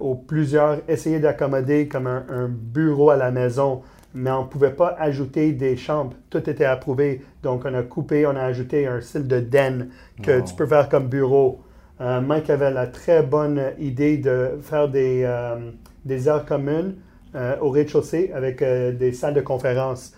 au 0.00 0.14
plusieurs, 0.14 0.78
essayer 0.88 1.18
d'accommoder 1.18 1.88
comme 1.88 2.06
un 2.06 2.48
bureau 2.48 3.10
à 3.10 3.16
la 3.16 3.30
maison 3.30 3.82
mais 4.16 4.30
on 4.30 4.44
ne 4.44 4.48
pouvait 4.48 4.70
pas 4.70 4.96
ajouter 4.98 5.52
des 5.52 5.76
chambres. 5.76 6.14
Tout 6.30 6.48
était 6.48 6.64
approuvé. 6.64 7.20
Donc, 7.42 7.64
on 7.66 7.74
a 7.74 7.82
coupé, 7.82 8.26
on 8.26 8.34
a 8.34 8.42
ajouté 8.42 8.86
un 8.86 9.02
style 9.02 9.28
de 9.28 9.40
den 9.40 9.90
que 10.22 10.40
tu 10.40 10.54
peux 10.54 10.66
faire 10.66 10.88
comme 10.88 11.08
bureau. 11.08 11.60
Euh, 12.00 12.22
Mike 12.22 12.48
avait 12.48 12.70
la 12.70 12.86
très 12.86 13.22
bonne 13.22 13.60
idée 13.78 14.16
de 14.16 14.58
faire 14.62 14.88
des, 14.88 15.22
euh, 15.24 15.70
des 16.06 16.28
aires 16.28 16.46
communes 16.46 16.94
euh, 17.34 17.56
au 17.60 17.68
rez-de-chaussée 17.68 18.32
avec 18.34 18.64
des 18.64 19.12
salles 19.12 19.34
de 19.34 19.42
conférence, 19.42 20.14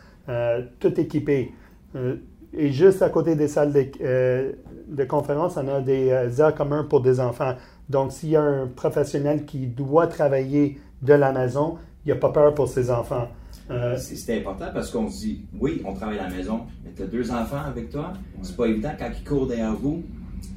tout 0.78 1.00
équipées. 1.00 1.52
et 2.52 2.70
juste 2.70 3.02
à 3.02 3.08
côté 3.08 3.34
des 3.34 3.48
salles 3.48 3.72
de, 3.72 4.54
de 4.86 5.04
conférence, 5.04 5.56
on 5.56 5.66
a 5.66 5.80
des 5.80 6.08
aires 6.40 6.54
communes 6.54 6.86
pour 6.88 7.00
des 7.00 7.18
enfants. 7.18 7.54
Donc, 7.88 8.12
s'il 8.12 8.30
y 8.30 8.36
a 8.36 8.42
un 8.42 8.66
professionnel 8.66 9.44
qui 9.44 9.66
doit 9.66 10.06
travailler 10.06 10.78
de 11.02 11.14
la 11.14 11.32
maison, 11.32 11.78
il 12.04 12.08
n'y 12.08 12.12
a 12.12 12.20
pas 12.20 12.30
peur 12.30 12.54
pour 12.54 12.68
ses 12.68 12.90
enfants. 12.90 13.28
Euh, 13.70 13.96
c'était 13.96 14.38
important 14.38 14.66
parce 14.72 14.90
qu'on 14.90 15.10
se 15.10 15.20
dit, 15.20 15.42
oui, 15.58 15.82
on 15.84 15.92
travaille 15.92 16.18
à 16.18 16.28
la 16.28 16.34
maison, 16.34 16.62
mais 16.84 16.90
tu 16.96 17.02
as 17.02 17.06
deux 17.06 17.30
enfants 17.30 17.62
avec 17.66 17.90
toi. 17.90 18.12
C'est 18.42 18.56
pas 18.56 18.66
évident 18.66 18.90
quand 18.98 19.10
ils 19.16 19.24
courent 19.24 19.46
derrière 19.46 19.74
vous. 19.74 20.02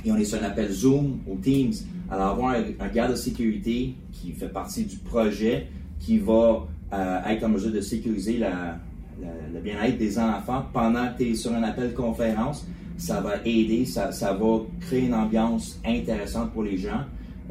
Et 0.06 0.12
on 0.12 0.18
est 0.18 0.24
sur 0.24 0.42
un 0.42 0.46
appel 0.46 0.72
Zoom 0.72 1.20
ou 1.28 1.36
Teams. 1.38 1.74
Alors, 2.10 2.28
avoir 2.28 2.56
un, 2.56 2.88
garde 2.88 3.12
de 3.12 3.16
sécurité 3.16 3.96
qui 4.12 4.32
fait 4.32 4.50
partie 4.50 4.86
du 4.86 4.98
projet, 4.98 5.68
qui 6.00 6.20
va 6.20 6.68
euh, 6.94 7.24
être 7.26 7.44
en 7.44 7.50
mesure 7.50 7.72
de 7.72 7.82
sécuriser 7.82 8.40
le 8.40 9.60
bien-être 9.60 9.98
des 9.98 10.18
enfants 10.20 10.66
pendant 10.74 11.08
que 11.14 11.24
tu 11.24 11.32
es 11.32 11.36
sur 11.36 11.54
un 11.54 11.64
appel 11.64 11.94
conférence, 11.94 12.66
ça 12.98 13.20
va 13.20 13.38
aider, 13.46 13.86
ça, 13.86 14.10
va 14.34 14.60
créer 14.82 15.06
une 15.06 15.14
ambiance 15.14 15.80
intéressante 15.86 16.52
pour 16.52 16.64
les 16.64 16.78
gens. 16.78 17.02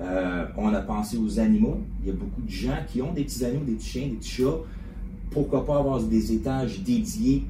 Euh, 0.00 0.46
on 0.56 0.72
a 0.72 0.80
pensé 0.80 1.18
aux 1.18 1.38
animaux. 1.38 1.78
Il 2.02 2.08
y 2.08 2.10
a 2.10 2.14
beaucoup 2.14 2.40
de 2.40 2.50
gens 2.50 2.78
qui 2.88 3.02
ont 3.02 3.12
des 3.12 3.24
petits 3.24 3.44
animaux, 3.44 3.64
des 3.64 3.74
petits 3.74 3.88
chiens, 3.88 4.08
des 4.08 4.16
petits 4.16 4.30
chats 4.30 4.58
pourquoi 5.30 5.64
pas 5.64 5.78
avoir 5.78 6.02
des 6.02 6.32
étages 6.32 6.80
dédiés 6.80 7.44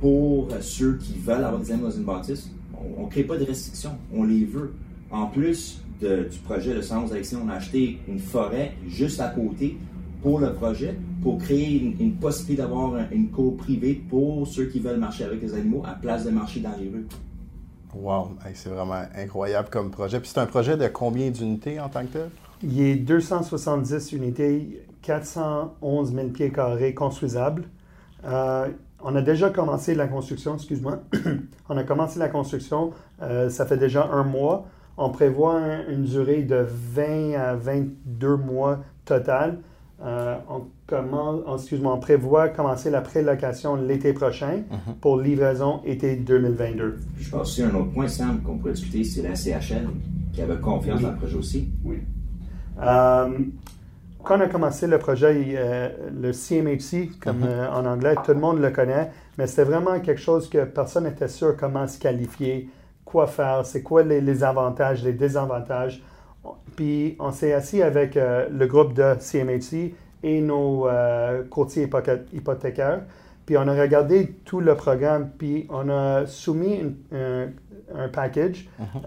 pour 0.00 0.48
ceux 0.60 0.96
qui 0.96 1.14
veulent 1.18 1.44
avoir 1.44 1.60
des 1.60 1.70
animaux 1.70 1.88
dans 1.88 1.96
une 1.96 2.04
bâtisse? 2.04 2.50
On 2.98 3.04
ne 3.04 3.10
crée 3.10 3.24
pas 3.24 3.36
de 3.36 3.44
restrictions, 3.44 3.92
on 4.12 4.24
les 4.24 4.44
veut. 4.44 4.74
En 5.10 5.26
plus 5.26 5.80
du 6.00 6.38
projet 6.44 6.74
de 6.74 6.82
Sens 6.82 7.12
Action, 7.12 7.40
on 7.44 7.48
a 7.48 7.54
acheté 7.54 7.98
une 8.08 8.18
forêt 8.18 8.74
juste 8.88 9.20
à 9.20 9.28
côté 9.28 9.76
pour 10.22 10.40
le 10.40 10.52
projet, 10.52 10.94
pour 11.22 11.38
créer 11.38 11.94
une, 12.00 12.14
possibilité 12.14 12.62
d'avoir 12.62 12.96
une 13.12 13.28
cour 13.28 13.56
privée 13.56 14.02
pour 14.08 14.46
ceux 14.46 14.66
qui 14.66 14.80
veulent 14.80 14.98
marcher 14.98 15.24
avec 15.24 15.40
les 15.42 15.54
animaux 15.54 15.82
à 15.86 15.92
place 15.92 16.24
de 16.24 16.30
marcher 16.30 16.60
dans 16.60 16.76
les 16.78 16.88
rues. 16.88 17.06
Wow, 18.00 18.30
c'est 18.54 18.68
vraiment 18.68 19.02
incroyable 19.16 19.68
comme 19.70 19.90
projet. 19.90 20.20
Puis 20.20 20.30
c'est 20.32 20.40
un 20.40 20.46
projet 20.46 20.76
de 20.76 20.86
combien 20.88 21.30
d'unités 21.30 21.80
en 21.80 21.88
tant 21.88 22.02
que 22.02 22.12
tel? 22.12 22.30
Il 22.62 22.80
est 22.80 22.96
270 22.96 24.12
unités, 24.12 24.86
411 25.02 26.14
000 26.14 26.28
pieds 26.28 26.50
carrés 26.50 26.94
construisables. 26.94 27.64
Euh, 28.24 28.68
on 29.02 29.14
a 29.14 29.22
déjà 29.22 29.50
commencé 29.50 29.94
la 29.94 30.08
construction, 30.08 30.54
excuse-moi. 30.54 31.00
on 31.68 31.76
a 31.76 31.84
commencé 31.84 32.18
la 32.18 32.28
construction, 32.28 32.92
euh, 33.22 33.50
ça 33.50 33.66
fait 33.66 33.76
déjà 33.76 34.08
un 34.10 34.24
mois. 34.24 34.66
On 34.96 35.10
prévoit 35.10 35.60
une 35.88 36.04
durée 36.04 36.42
de 36.42 36.66
20 36.66 37.34
à 37.34 37.54
22 37.54 38.36
mois 38.36 38.78
total. 39.04 39.58
Euh, 40.04 40.36
on, 40.50 40.64
commence, 40.86 41.60
excuse-moi, 41.62 41.94
on 41.94 41.98
prévoit 41.98 42.48
commencer 42.50 42.90
la 42.90 43.00
prélocation 43.00 43.76
l'été 43.76 44.12
prochain 44.12 44.62
mhm. 44.70 44.94
pour 45.00 45.18
livraison 45.18 45.80
été 45.84 46.16
2022. 46.16 46.98
Je 47.18 47.30
pense 47.30 47.40
aussi 47.42 47.62
un 47.62 47.74
autre 47.74 47.92
point, 47.92 48.06
Sam, 48.06 48.42
qu'on 48.42 48.58
pourrait 48.58 48.72
discuter, 48.72 49.04
c'est 49.04 49.22
la 49.22 49.34
CHL 49.34 49.88
qui 50.32 50.42
avait 50.42 50.60
confiance 50.60 51.00
dans 51.00 51.12
le 51.12 51.16
projet 51.16 51.36
aussi. 51.36 51.70
Oui. 51.84 51.98
Euh, 52.82 53.38
quand 54.22 54.38
on 54.38 54.40
a 54.40 54.48
commencé 54.48 54.86
le 54.88 54.98
projet, 54.98 55.54
euh, 55.56 55.88
le 56.12 56.32
CMHC, 56.32 57.18
comme 57.20 57.38
mhm. 57.38 57.46
euh, 57.46 57.70
en 57.70 57.86
anglais, 57.86 58.16
tout 58.24 58.32
le 58.32 58.40
monde 58.40 58.60
le 58.60 58.70
connaît, 58.70 59.12
mais 59.38 59.46
c'était 59.46 59.64
vraiment 59.64 60.00
quelque 60.00 60.20
chose 60.20 60.50
que 60.50 60.64
personne 60.64 61.04
n'était 61.04 61.28
sûr 61.28 61.56
comment 61.56 61.86
se 61.86 61.98
qualifier, 61.98 62.68
quoi 63.04 63.28
faire, 63.28 63.64
c'est 63.64 63.82
quoi 63.82 64.02
les, 64.02 64.42
avantages, 64.42 65.04
les 65.04 65.12
désavantages. 65.12 66.02
Puis 66.76 67.16
on 67.18 67.32
s'est 67.32 67.52
assis 67.52 67.82
avec 67.82 68.16
euh, 68.16 68.48
le 68.50 68.66
groupe 68.66 68.92
de 68.92 69.14
CMHC 69.18 69.94
et 70.22 70.40
nos 70.40 70.88
courtiers 71.50 71.88
hypothécaires. 72.32 73.02
Puis 73.44 73.56
on 73.56 73.68
a 73.68 73.80
regardé 73.80 74.34
tout 74.44 74.60
le 74.60 74.74
programme, 74.74 75.30
puis 75.38 75.68
on 75.70 75.88
a 75.88 76.26
soumis 76.26 76.96
un, 77.12 78.08
package. 78.12 78.68
Mhm. 78.78 79.02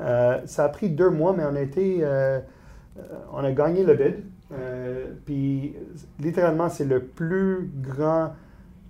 ça 0.46 0.64
a 0.64 0.70
pris 0.70 0.90
deux 0.90 1.10
mois, 1.10 1.34
mais 1.36 1.44
on 1.44 1.56
a 1.56 1.62
été, 1.62 2.06
on 3.34 3.44
a 3.44 3.52
gagné 3.52 3.84
le 3.84 3.96
bid. 3.96 4.24
Euh, 4.52 5.06
puis, 5.26 5.76
littéralement, 6.20 6.70
c'est 6.70 6.86
le 6.86 7.04
plus 7.04 7.70
grand, 7.82 8.34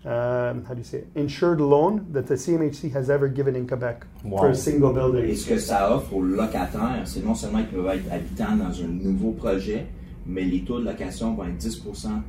euh, 0.06 0.54
how 0.68 0.74
do 0.74 0.80
you 0.80 0.84
say, 0.84 1.04
insured 1.16 1.60
loan 1.60 2.06
that 2.14 2.24
the 2.24 2.36
CMHC 2.36 2.94
has 2.94 3.10
ever 3.10 3.28
given 3.28 3.56
in 3.56 3.66
Quebec 3.66 4.06
for 4.22 4.48
a 4.48 4.56
single 4.56 4.94
building. 4.94 5.26
Et 5.26 5.36
ce 5.36 5.50
que 5.50 5.58
ça 5.58 5.94
offre 5.94 6.14
aux 6.14 6.24
locataires, 6.24 7.02
c'est 7.06 7.24
non 7.24 7.36
seulement 7.36 7.60
qu'ils 7.64 7.78
peuvent 7.78 7.88
être 7.88 8.12
habitants 8.12 8.56
dans 8.56 8.82
un 8.82 8.88
nouveau 8.88 9.32
projet, 9.32 9.88
mais 10.26 10.44
les 10.44 10.64
taux 10.64 10.80
de 10.80 10.86
location 10.86 11.34
vont 11.34 11.46
être 11.46 11.58
10 11.58 11.84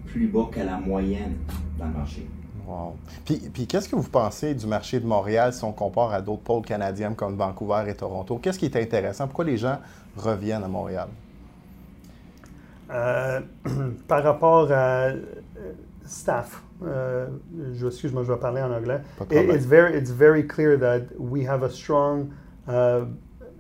plus 0.06 0.26
bas 0.26 0.48
que 0.50 0.60
la 0.60 0.78
moyenne 0.78 1.36
dans 1.78 1.86
le 1.86 1.92
marché. 1.92 2.26
Wow. 2.66 2.96
Puis, 3.24 3.38
puis 3.52 3.66
qu'est-ce 3.66 3.88
que 3.88 3.96
vous 3.96 4.08
pensez 4.08 4.54
du 4.54 4.66
marché 4.66 5.00
de 5.00 5.06
Montréal 5.06 5.52
si 5.52 5.64
on 5.64 5.72
compare 5.72 6.12
à 6.12 6.20
d'autres 6.20 6.42
pôles 6.42 6.64
canadiens 6.64 7.14
comme 7.14 7.36
Vancouver 7.36 7.84
et 7.88 7.94
Toronto? 7.94 8.38
Qu'est-ce 8.38 8.58
qui 8.58 8.66
est 8.66 8.76
intéressant? 8.76 9.26
Pourquoi 9.26 9.44
les 9.44 9.56
gens 9.56 9.78
reviennent 10.16 10.62
à 10.62 10.68
Montréal? 10.68 11.08
Euh, 12.90 13.40
par 14.08 14.22
rapport 14.22 14.70
à 14.72 15.06
euh, 15.06 15.22
staff, 16.04 16.62
uh, 16.82 17.26
je, 17.74 17.86
excuse-moi, 17.86 18.22
je 18.22 18.32
vais 18.32 18.40
parler 18.40 18.62
en 18.62 18.72
anglais. 18.72 19.00
It, 19.30 19.50
it's 19.50 19.64
very, 19.64 19.94
it's 19.94 20.10
very 20.10 20.42
clear 20.42 20.76
that 20.76 21.18
we 21.18 21.44
have 21.44 21.62
a 21.62 21.70
strong, 21.70 22.34
uh, 22.66 23.04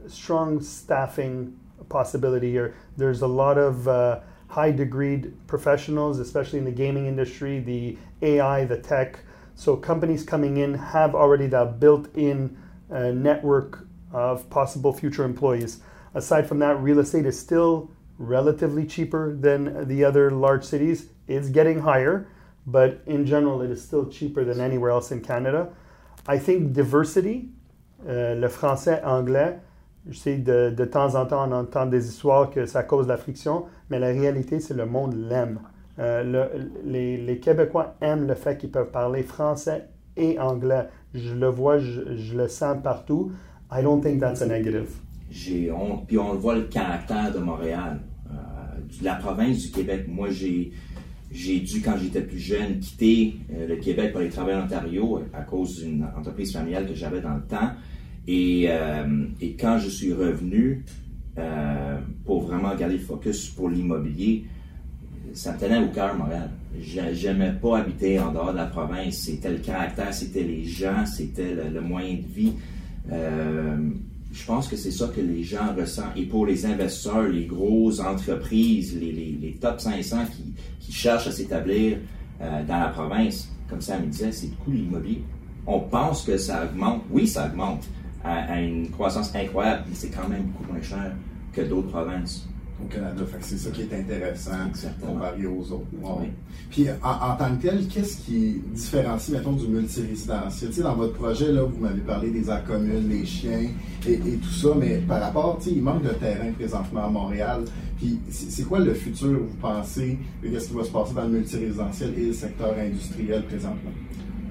strong 0.06 0.60
staffing 0.60 1.56
possibility 1.88 2.50
here. 2.50 2.74
There's 2.96 3.22
a 3.22 3.26
lot 3.26 3.58
of 3.58 3.86
uh, 3.88 4.20
high 4.48 4.72
degreed 4.72 5.32
professionals, 5.46 6.18
especially 6.18 6.58
in 6.58 6.64
the 6.64 6.72
gaming 6.72 7.06
industry, 7.06 7.60
the 7.60 7.96
AI, 8.22 8.64
the 8.64 8.78
tech. 8.78 9.20
So 9.54 9.76
companies 9.76 10.24
coming 10.24 10.56
in 10.56 10.74
have 10.74 11.14
already 11.14 11.46
that 11.48 11.80
built-in 11.80 12.56
uh, 12.90 13.10
network 13.10 13.86
of 14.12 14.48
possible 14.50 14.92
future 14.92 15.24
employees. 15.24 15.80
Aside 16.14 16.48
from 16.48 16.58
that, 16.60 16.80
real 16.80 16.98
estate 16.98 17.26
is 17.26 17.38
still 17.38 17.90
relatively 18.18 18.84
cheaper 18.86 19.34
than 19.34 19.86
the 19.86 20.04
other 20.04 20.30
large 20.30 20.64
cities. 20.64 21.06
It's 21.28 21.48
getting 21.48 21.80
higher, 21.80 22.26
but 22.66 23.02
in 23.06 23.24
general, 23.24 23.62
it 23.62 23.70
is 23.70 23.82
still 23.82 24.08
cheaper 24.08 24.44
than 24.44 24.60
anywhere 24.60 24.90
else 24.90 25.10
in 25.10 25.20
Canada. 25.20 25.68
I 26.26 26.38
think 26.38 26.72
diversity, 26.72 27.48
euh, 28.06 28.34
le 28.34 28.48
français, 28.48 29.02
anglais, 29.04 29.58
je 30.08 30.18
sais 30.18 30.36
de, 30.36 30.70
de, 30.70 30.84
temps 30.84 31.14
en 31.14 31.26
temps 31.26 31.46
on 31.48 31.52
entend 31.52 31.86
des 31.86 32.08
histoires 32.08 32.50
que 32.50 32.66
ça 32.66 32.82
cause 32.82 33.06
la 33.06 33.16
friction, 33.16 33.64
mais 33.90 33.98
la 33.98 34.08
réalité, 34.08 34.60
c'est 34.60 34.74
le 34.74 34.86
monde 34.86 35.14
l'aime. 35.14 35.60
Euh, 35.98 36.22
le, 36.22 36.70
les, 36.84 37.18
les, 37.18 37.38
Québécois 37.38 37.96
aiment 38.00 38.26
le 38.26 38.34
fait 38.34 38.56
qu'ils 38.56 38.70
peuvent 38.70 38.90
parler 38.90 39.22
français 39.22 39.88
et 40.16 40.38
anglais. 40.38 40.88
Je 41.14 41.34
le 41.34 41.48
vois, 41.48 41.78
je, 41.78 42.34
le 42.34 42.48
sens 42.48 42.78
partout. 42.82 43.32
I 43.70 43.82
don't 43.82 44.00
think 44.00 44.20
that's 44.20 44.40
a 44.40 44.46
negative. 44.46 44.88
J'ai 45.30 45.70
honte. 45.70 46.06
Puis 46.06 46.18
on 46.18 46.34
voit 46.34 46.54
le 46.54 46.62
caractère 46.62 47.32
de 47.32 47.38
Montréal 47.38 48.00
de 48.98 49.04
la 49.04 49.14
province 49.14 49.58
du 49.58 49.70
Québec. 49.70 50.06
Moi, 50.08 50.30
j'ai 50.30 50.72
j'ai 51.30 51.60
dû, 51.60 51.80
quand 51.80 51.96
j'étais 51.96 52.22
plus 52.22 52.38
jeune, 52.38 52.80
quitter 52.80 53.36
euh, 53.52 53.68
le 53.68 53.76
Québec 53.76 54.10
pour 54.10 54.20
aller 54.20 54.30
travailler 54.30 54.58
en 54.58 54.64
Ontario 54.64 55.22
à 55.32 55.42
cause 55.42 55.82
d'une 55.82 56.04
entreprise 56.16 56.52
familiale 56.52 56.86
que 56.86 56.94
j'avais 56.94 57.20
dans 57.20 57.34
le 57.34 57.42
temps. 57.42 57.70
Et, 58.26 58.66
euh, 58.68 59.26
quand 59.58 59.78
je 59.78 59.88
suis 59.88 60.12
revenu 60.12 60.84
euh, 61.38 61.98
pour 62.24 62.42
vraiment 62.42 62.74
garder 62.74 62.96
le 62.96 63.02
focus 63.02 63.48
pour 63.48 63.70
l'immobilier, 63.70 64.44
ça 65.32 65.52
me 65.52 65.58
tenait 65.58 65.78
au 65.78 65.88
cœur, 65.88 66.16
Montréal. 66.16 66.50
J'aimais 67.12 67.52
pas 67.62 67.78
habiter 67.78 68.18
en 68.18 68.32
dehors 68.32 68.52
de 68.52 68.56
la 68.56 68.66
province. 68.66 69.16
C'était 69.18 69.50
le 69.50 69.58
caractère, 69.58 70.12
c'était 70.12 70.42
les 70.42 70.64
gens, 70.64 71.06
c'était 71.06 71.54
le, 71.54 71.70
le, 71.72 71.80
moyen 71.80 72.16
de 72.16 72.26
vie 72.26 72.52
je 74.32 74.44
pense 74.44 74.68
que 74.68 74.76
c'est 74.76 74.90
ça 74.90 75.08
que 75.08 75.20
les 75.20 75.42
gens 75.42 75.74
ressentent. 75.76 76.16
Et 76.16 76.24
pour 76.24 76.46
les 76.46 76.64
investisseurs, 76.64 77.28
les 77.28 77.46
grosses 77.46 78.00
entreprises, 78.00 78.96
les, 78.98 79.12
les, 79.12 79.52
top 79.60 79.80
500 79.80 80.26
qui, 80.34 80.54
qui 80.78 80.92
cherchent 80.92 81.26
à 81.26 81.32
s'établir 81.32 81.98
euh, 82.40 82.64
dans 82.64 82.78
la 82.78 82.88
province, 82.88 83.50
comme 83.68 83.80
ça 83.80 83.98
me 83.98 84.06
disait, 84.06 84.32
c'est 84.32 84.46
le 84.46 84.64
coût 84.64 84.70
l'immobilier. 84.70 85.22
On 85.66 85.80
pense 85.80 86.22
que 86.22 86.38
ça 86.38 86.64
augmente. 86.64 87.02
Oui, 87.10 87.26
ça 87.26 87.46
augmente 87.46 87.84
à, 88.24 88.52
à 88.52 88.60
une 88.60 88.90
croissance 88.90 89.34
incroyable, 89.34 89.84
mais 89.88 89.94
c'est 89.94 90.10
quand 90.10 90.28
même 90.28 90.44
beaucoup 90.44 90.72
moins 90.72 90.82
cher 90.82 91.12
que 91.52 91.62
d'autres 91.62 91.88
provinces 91.88 92.48
au 92.82 92.88
Canada. 92.88 93.22
c'est 93.40 93.58
ça 93.58 93.70
qui 93.70 93.82
est 93.82 93.92
intéressant 93.92 94.70
comparé 95.00 95.46
aux 95.46 95.72
autres. 95.72 95.86
Puis 96.70 96.86
en, 97.02 97.36
tant 97.36 97.56
que 97.56 97.62
tel, 97.62 97.86
qu'est-ce 97.88 98.18
qui 98.18 98.62
différencie, 98.72 99.36
mettons, 99.36 99.52
du 99.52 99.66
multirésidentiel? 99.66 100.70
Dans 100.82 100.94
votre 100.94 101.14
projet, 101.14 101.52
là, 101.52 101.62
vous 101.62 101.78
m'avez 101.78 102.00
parlé 102.00 102.30
des 102.30 102.48
aires 102.48 102.64
communes, 102.64 103.08
les 103.08 103.26
chiens 103.26 103.68
et, 104.06 104.18
tout 104.18 104.50
ça, 104.50 104.68
mais 104.78 104.98
par 104.98 105.20
rapport, 105.20 105.58
il 105.66 105.82
manque 105.82 106.02
de 106.02 106.14
terrain 106.14 106.52
présentement 106.52 107.06
à 107.06 107.10
Montréal. 107.10 107.64
Puis 107.98 108.18
c'est 108.30 108.64
quoi 108.64 108.78
le 108.78 108.94
futur, 108.94 109.40
vous 109.40 109.56
pensez, 109.60 110.18
qu'est-ce 110.42 110.68
qui 110.68 110.74
va 110.74 110.84
se 110.84 110.90
passer 110.90 111.14
dans 111.14 111.24
le 111.24 111.30
multirésidentiel 111.30 112.14
et 112.16 112.26
le 112.26 112.32
secteur 112.32 112.74
industriel 112.78 113.44
présentement? 113.44 113.90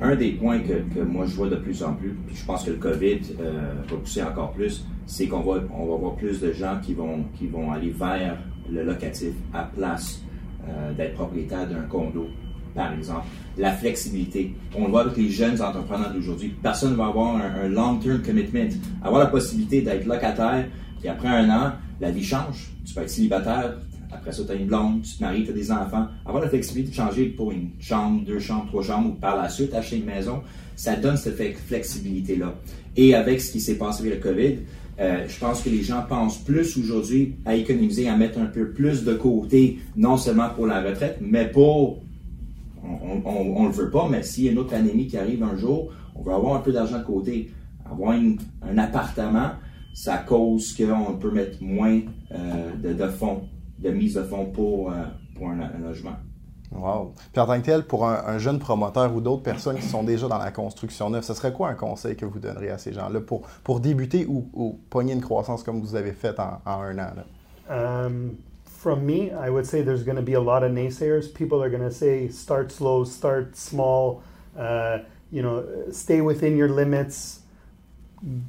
Un 0.01 0.15
des 0.15 0.31
points 0.31 0.59
que, 0.59 1.01
moi 1.01 1.25
je 1.25 1.35
vois 1.35 1.49
de 1.49 1.57
plus 1.57 1.83
en 1.83 1.93
plus, 1.93 2.15
puis 2.25 2.35
je 2.35 2.45
pense 2.45 2.63
que 2.63 2.71
le 2.71 2.77
COVID 2.77 3.19
euh, 3.41 3.73
va 3.89 3.97
pousser 3.97 4.23
encore 4.23 4.53
plus, 4.53 4.85
c'est 5.05 5.27
qu'on 5.27 5.41
va, 5.41 5.61
on 5.77 5.97
voir 5.97 6.15
plus 6.15 6.39
de 6.39 6.53
gens 6.53 6.79
qui 6.81 6.93
vont, 6.93 7.71
aller 7.71 7.89
vers 7.89 8.37
le 8.71 8.83
locatif 8.83 9.33
à 9.53 9.63
place 9.63 10.21
euh, 10.67 10.93
d'être 10.93 11.15
propriétaire 11.15 11.67
d'un 11.67 11.81
condo, 11.81 12.27
par 12.75 12.93
exemple. 12.93 13.25
La 13.57 13.73
flexibilité. 13.73 14.53
On 14.77 14.85
le 14.85 14.91
voit 14.91 15.01
avec 15.01 15.17
les 15.17 15.29
jeunes 15.29 15.61
entrepreneurs 15.61 16.13
d'aujourd'hui. 16.13 16.53
Personne 16.61 16.91
ne 16.91 16.95
va 16.95 17.07
avoir 17.07 17.35
un, 17.35 17.67
long-term 17.67 18.21
commitment. 18.21 18.69
Avoir 19.03 19.21
la 19.21 19.27
possibilité 19.27 19.81
d'être 19.81 20.05
locataire, 20.05 20.65
puis 20.99 21.09
après 21.09 21.27
un 21.27 21.49
an, 21.49 21.71
la 21.99 22.11
vie 22.11 22.23
change. 22.23 22.69
Tu 22.85 22.93
peux 22.93 23.01
être 23.01 23.09
célibataire, 23.09 23.73
après 24.11 24.31
ça, 24.31 24.43
tu 24.43 24.51
as 24.51 24.55
une 24.55 24.67
blonde, 24.67 25.01
tu 25.03 25.17
te 25.17 25.23
maries, 25.23 25.43
tu 25.43 25.51
as 25.51 25.53
des 25.53 25.71
enfants. 25.71 26.07
Avoir 26.25 26.43
la 26.43 26.49
flexibilité 26.49 26.91
de 26.91 26.95
changer 26.95 27.25
pour 27.27 27.51
une 27.51 27.69
chambre, 27.79 28.25
deux 28.25 28.39
chambres, 28.39 28.67
trois 28.67 28.83
chambres, 28.83 29.09
ou 29.09 29.13
par 29.13 29.37
la 29.37 29.49
suite 29.49 29.73
acheter 29.73 29.97
une 29.97 30.05
maison, 30.05 30.41
ça 30.75 30.95
donne 30.95 31.17
cette 31.17 31.37
flexibilité-là. 31.37 32.55
Et 32.97 33.13
avec 33.13 33.39
ce 33.39 33.51
qui 33.51 33.59
s'est 33.59 33.77
passé 33.77 34.01
avec 34.01 34.23
le 34.23 34.31
COVID, 34.31 34.55
euh, 34.99 35.25
je 35.27 35.39
pense 35.39 35.61
que 35.61 35.69
les 35.69 35.83
gens 35.83 36.03
pensent 36.07 36.39
plus 36.39 36.77
aujourd'hui 36.77 37.35
à 37.45 37.55
économiser, 37.55 38.09
à 38.09 38.17
mettre 38.17 38.39
un 38.39 38.47
peu 38.47 38.71
plus 38.71 39.03
de 39.03 39.13
côté, 39.13 39.79
non 39.95 40.17
seulement 40.17 40.49
pour 40.49 40.65
la 40.65 40.81
retraite, 40.81 41.19
mais 41.21 41.47
pour, 41.49 42.01
on 42.83 43.63
ne 43.63 43.67
le 43.67 43.73
veut 43.73 43.91
pas, 43.91 44.07
mais 44.09 44.23
s'il 44.23 44.45
y 44.45 44.49
a 44.49 44.51
une 44.51 44.57
autre 44.57 44.71
pandémie 44.71 45.07
qui 45.07 45.17
arrive 45.17 45.43
un 45.43 45.55
jour, 45.55 45.91
on 46.15 46.23
veut 46.23 46.33
avoir 46.33 46.55
un 46.55 46.59
peu 46.59 46.71
d'argent 46.71 46.97
de 46.97 47.03
côté. 47.03 47.51
Avoir 47.89 48.11
un 48.11 48.77
appartement, 48.77 49.51
ça 49.93 50.17
cause 50.17 50.75
qu'on 50.75 51.13
peut 51.13 51.31
mettre 51.31 51.61
moins 51.61 52.01
euh, 52.31 52.71
de, 52.83 52.93
de 52.93 53.07
fonds 53.07 53.41
de 53.79 53.91
mise 53.91 54.15
de 54.15 54.24
fonds 54.24 54.45
pour, 54.48 54.91
euh, 54.91 54.95
pour 55.36 55.50
un, 55.50 55.57
logement. 55.81 56.15
Wow. 56.71 57.15
Puis 57.31 57.41
en 57.41 57.48
tant 57.48 57.59
que 57.59 57.65
tel, 57.65 57.83
pour 57.83 58.07
un, 58.07 58.38
jeune 58.38 58.59
promoteur 58.59 59.15
ou 59.15 59.21
d'autres 59.21 59.41
personnes 59.41 59.77
qui 59.77 59.88
sont 59.88 60.03
déjà 60.03 60.27
dans 60.27 60.38
la 60.38 60.51
construction 60.51 61.09
neuve, 61.09 61.24
ce 61.24 61.33
serait 61.33 61.51
quoi 61.51 61.69
un 61.69 61.74
conseil 61.74 62.15
que 62.15 62.25
vous 62.25 62.38
donneriez 62.39 62.69
à 62.69 62.77
ces 62.77 62.93
gens-là 62.93 63.21
pour, 63.21 63.41
pour 63.63 63.79
débuter 63.79 64.27
ou, 64.27 64.48
ou 64.53 64.79
pogner 64.89 65.13
une 65.13 65.21
croissance 65.21 65.63
comme 65.63 65.81
vous 65.81 65.95
avez 65.95 66.12
fait 66.12 66.39
en, 66.39 66.62
en 66.65 66.81
un 66.81 67.00
an? 67.00 67.12
Là? 67.15 68.05
Um, 68.05 68.38
from 68.65 69.03
me, 69.03 69.31
I 69.31 69.50
would 69.50 69.65
say 69.65 69.81
there's 69.81 70.03
going 70.03 70.17
to 70.17 70.21
be 70.21 70.36
a 70.36 70.39
lot 70.39 70.63
of 70.63 70.71
naysayers. 70.71 71.33
People 71.33 71.63
are 71.63 71.69
going 71.69 71.88
to 71.88 71.91
say 71.91 72.27
start 72.29 72.71
slow, 72.71 73.03
start 73.03 73.55
small, 73.55 74.21
uh, 74.55 75.00
you 75.31 75.41
know, 75.41 75.63
stay 75.91 76.21
within 76.21 76.55
your 76.55 76.69
limits. 76.69 77.39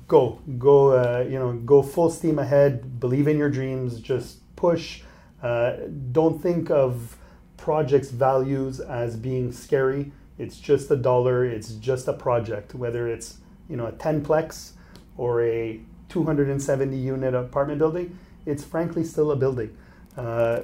go, 0.09 0.41
go, 0.59 0.91
uh, 0.91 1.25
you 1.29 1.39
know, 1.39 1.53
go 1.53 1.83
full 1.83 2.11
steam 2.11 2.39
ahead. 2.39 3.01
Believe 3.01 3.29
in 3.29 3.39
your 3.39 3.51
dreams. 3.51 4.01
Just 4.01 4.39
push. 4.57 5.03
Uh, 5.43 5.73
don't 6.13 6.43
think 6.43 6.71
of 6.71 7.17
projects 7.57 8.11
values 8.11 8.81
as 8.81 9.17
being 9.17 9.53
scary. 9.53 10.13
It's 10.39 10.59
just 10.59 10.91
a 10.91 10.97
dollar. 10.97 11.45
It's 11.45 11.73
just 11.75 12.09
a 12.09 12.13
project. 12.13 12.75
Whether 12.75 13.09
it's 13.09 13.39
you 13.69 13.77
know 13.77 13.87
a 13.87 13.93
tenplex 13.93 14.73
or 15.17 15.43
a 15.43 15.81
270 16.09 16.97
unit 16.97 17.35
apartment 17.35 17.79
building, 17.79 18.19
it's 18.47 18.65
frankly 18.65 19.05
still 19.05 19.31
a 19.31 19.37
building. 19.37 19.77
Uh, 20.17 20.61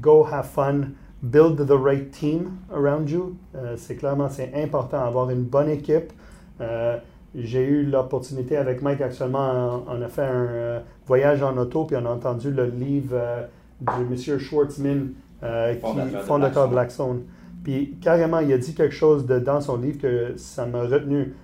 go 0.00 0.24
have 0.24 0.50
fun. 0.50 0.98
Build 1.30 1.56
the 1.56 1.78
right 1.78 2.12
team 2.12 2.66
around 2.70 3.10
you. 3.10 3.38
Uh, 3.54 3.76
c'est 3.76 3.96
clairement 3.96 4.30
c'est 4.30 4.52
important 4.54 5.02
avoir 5.06 5.30
une 5.30 5.44
bonne 5.44 5.70
équipe. 5.70 6.12
Euh, 6.60 6.98
j'ai 7.34 7.64
eu 7.64 7.82
l'opportunité 7.84 8.56
avec 8.56 8.80
Mike 8.82 9.00
actuellement, 9.00 9.84
on, 9.88 10.00
a 10.02 10.08
fait 10.08 10.22
un 10.22 10.46
euh, 10.46 10.80
voyage 11.06 11.42
en 11.42 11.56
auto, 11.56 11.84
puis 11.84 11.96
on 11.96 12.06
a 12.06 12.10
entendu 12.10 12.50
le 12.50 12.66
livre 12.66 13.14
euh, 13.14 13.46
du 13.80 14.04
monsieur 14.08 14.38
Schwartzman, 14.38 15.12
euh, 15.42 15.74
qui, 15.74 16.16
fondateur 16.26 16.68
de 16.68 16.72
Blackstone. 16.72 17.22
Puis 17.62 17.96
carrément, 18.00 18.40
il 18.40 18.52
a 18.52 18.58
dit 18.58 18.74
quelque 18.74 18.94
chose 18.94 19.26
de, 19.26 19.38
dans 19.38 19.60
son 19.60 19.76
livre 19.76 19.98
que 20.00 20.34
ça 20.36 20.66
m'a 20.66 20.82
retenu. 20.82 21.34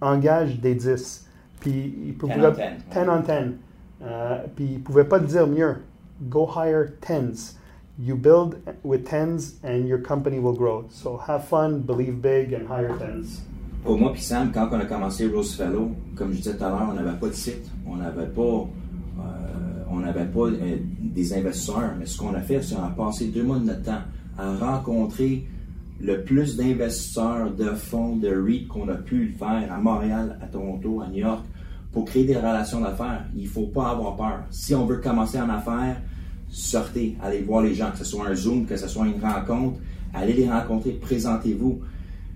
Engage 0.00 0.60
des 0.60 0.74
10. 0.74 1.26
Puis 1.60 1.94
il 2.06 2.14
pouvait. 2.14 2.34
10 2.34 2.98
on 3.08 3.20
10. 3.20 4.06
puis 4.56 4.64
il 4.72 4.82
pouvait 4.82 5.04
pas 5.04 5.18
le 5.18 5.26
dire 5.26 5.46
mieux. 5.46 5.76
Go 6.22 6.48
hire 6.56 6.92
tens. 7.00 7.58
You 7.98 8.16
build 8.16 8.56
with 8.82 9.04
tens 9.04 9.60
and 9.62 9.86
your 9.86 9.98
company 9.98 10.38
will 10.38 10.56
grow. 10.56 10.86
So 10.90 11.20
have 11.28 11.44
fun, 11.44 11.80
believe 11.86 12.20
big, 12.20 12.54
and 12.54 12.66
hire 12.68 12.96
tens. 12.98 13.42
Pour 13.84 13.98
moi, 13.98 14.12
puis 14.12 14.22
Sam, 14.22 14.52
quand 14.52 14.68
on 14.70 14.78
a 14.78 14.84
commencé 14.84 15.26
Rosefellow, 15.26 15.90
comme 16.14 16.32
je 16.32 16.36
disais 16.38 16.56
tout 16.56 16.64
à 16.64 16.68
l'heure, 16.68 16.88
on 16.90 16.94
n'avait 16.94 17.18
pas 17.18 17.26
de 17.26 17.32
site, 17.32 17.68
on 17.84 17.96
n'avait 17.96 18.28
pas, 18.28 18.40
euh, 18.40 18.64
on 19.92 20.00
n'avait 20.00 20.24
pas 20.24 20.46
euh, 20.46 20.76
des 21.00 21.34
investisseurs. 21.34 21.94
Mais 21.98 22.06
ce 22.06 22.18
qu'on 22.18 22.34
a 22.34 22.40
fait, 22.40 22.62
c'est 22.62 22.74
qu'on 22.74 22.82
a 22.82 22.90
passé 22.90 23.26
deux 23.26 23.42
mois 23.42 23.58
de 23.58 23.64
notre 23.64 23.82
temps 23.82 24.02
à 24.38 24.56
rencontrer 24.56 25.44
le 26.00 26.22
plus 26.22 26.56
d'investisseurs, 26.56 27.52
de 27.52 27.70
fonds, 27.70 28.16
de 28.16 28.28
REIT 28.28 28.66
qu'on 28.66 28.88
a 28.88 28.94
pu 28.94 29.26
le 29.26 29.32
faire 29.32 29.72
à 29.72 29.78
Montréal, 29.78 30.38
à 30.42 30.46
Toronto, 30.46 31.00
à 31.00 31.08
New 31.08 31.18
York, 31.20 31.44
pour 31.92 32.06
créer 32.06 32.24
des 32.24 32.36
relations 32.36 32.80
d'affaires. 32.80 33.24
Il 33.36 33.44
ne 33.44 33.48
faut 33.48 33.66
pas 33.66 33.90
avoir 33.90 34.16
peur. 34.16 34.42
Si 34.50 34.74
on 34.74 34.86
veut 34.86 34.96
commencer 34.96 35.40
en 35.40 35.48
affaires, 35.48 36.00
sortez, 36.48 37.16
allez 37.22 37.42
voir 37.42 37.62
les 37.62 37.74
gens, 37.74 37.90
que 37.92 37.98
ce 37.98 38.04
soit 38.04 38.26
un 38.26 38.34
Zoom, 38.34 38.66
que 38.66 38.76
ce 38.76 38.88
soit 38.88 39.06
une 39.06 39.20
rencontre, 39.22 39.78
allez 40.14 40.32
les 40.32 40.48
rencontrer, 40.48 40.92
présentez-vous. 40.92 41.80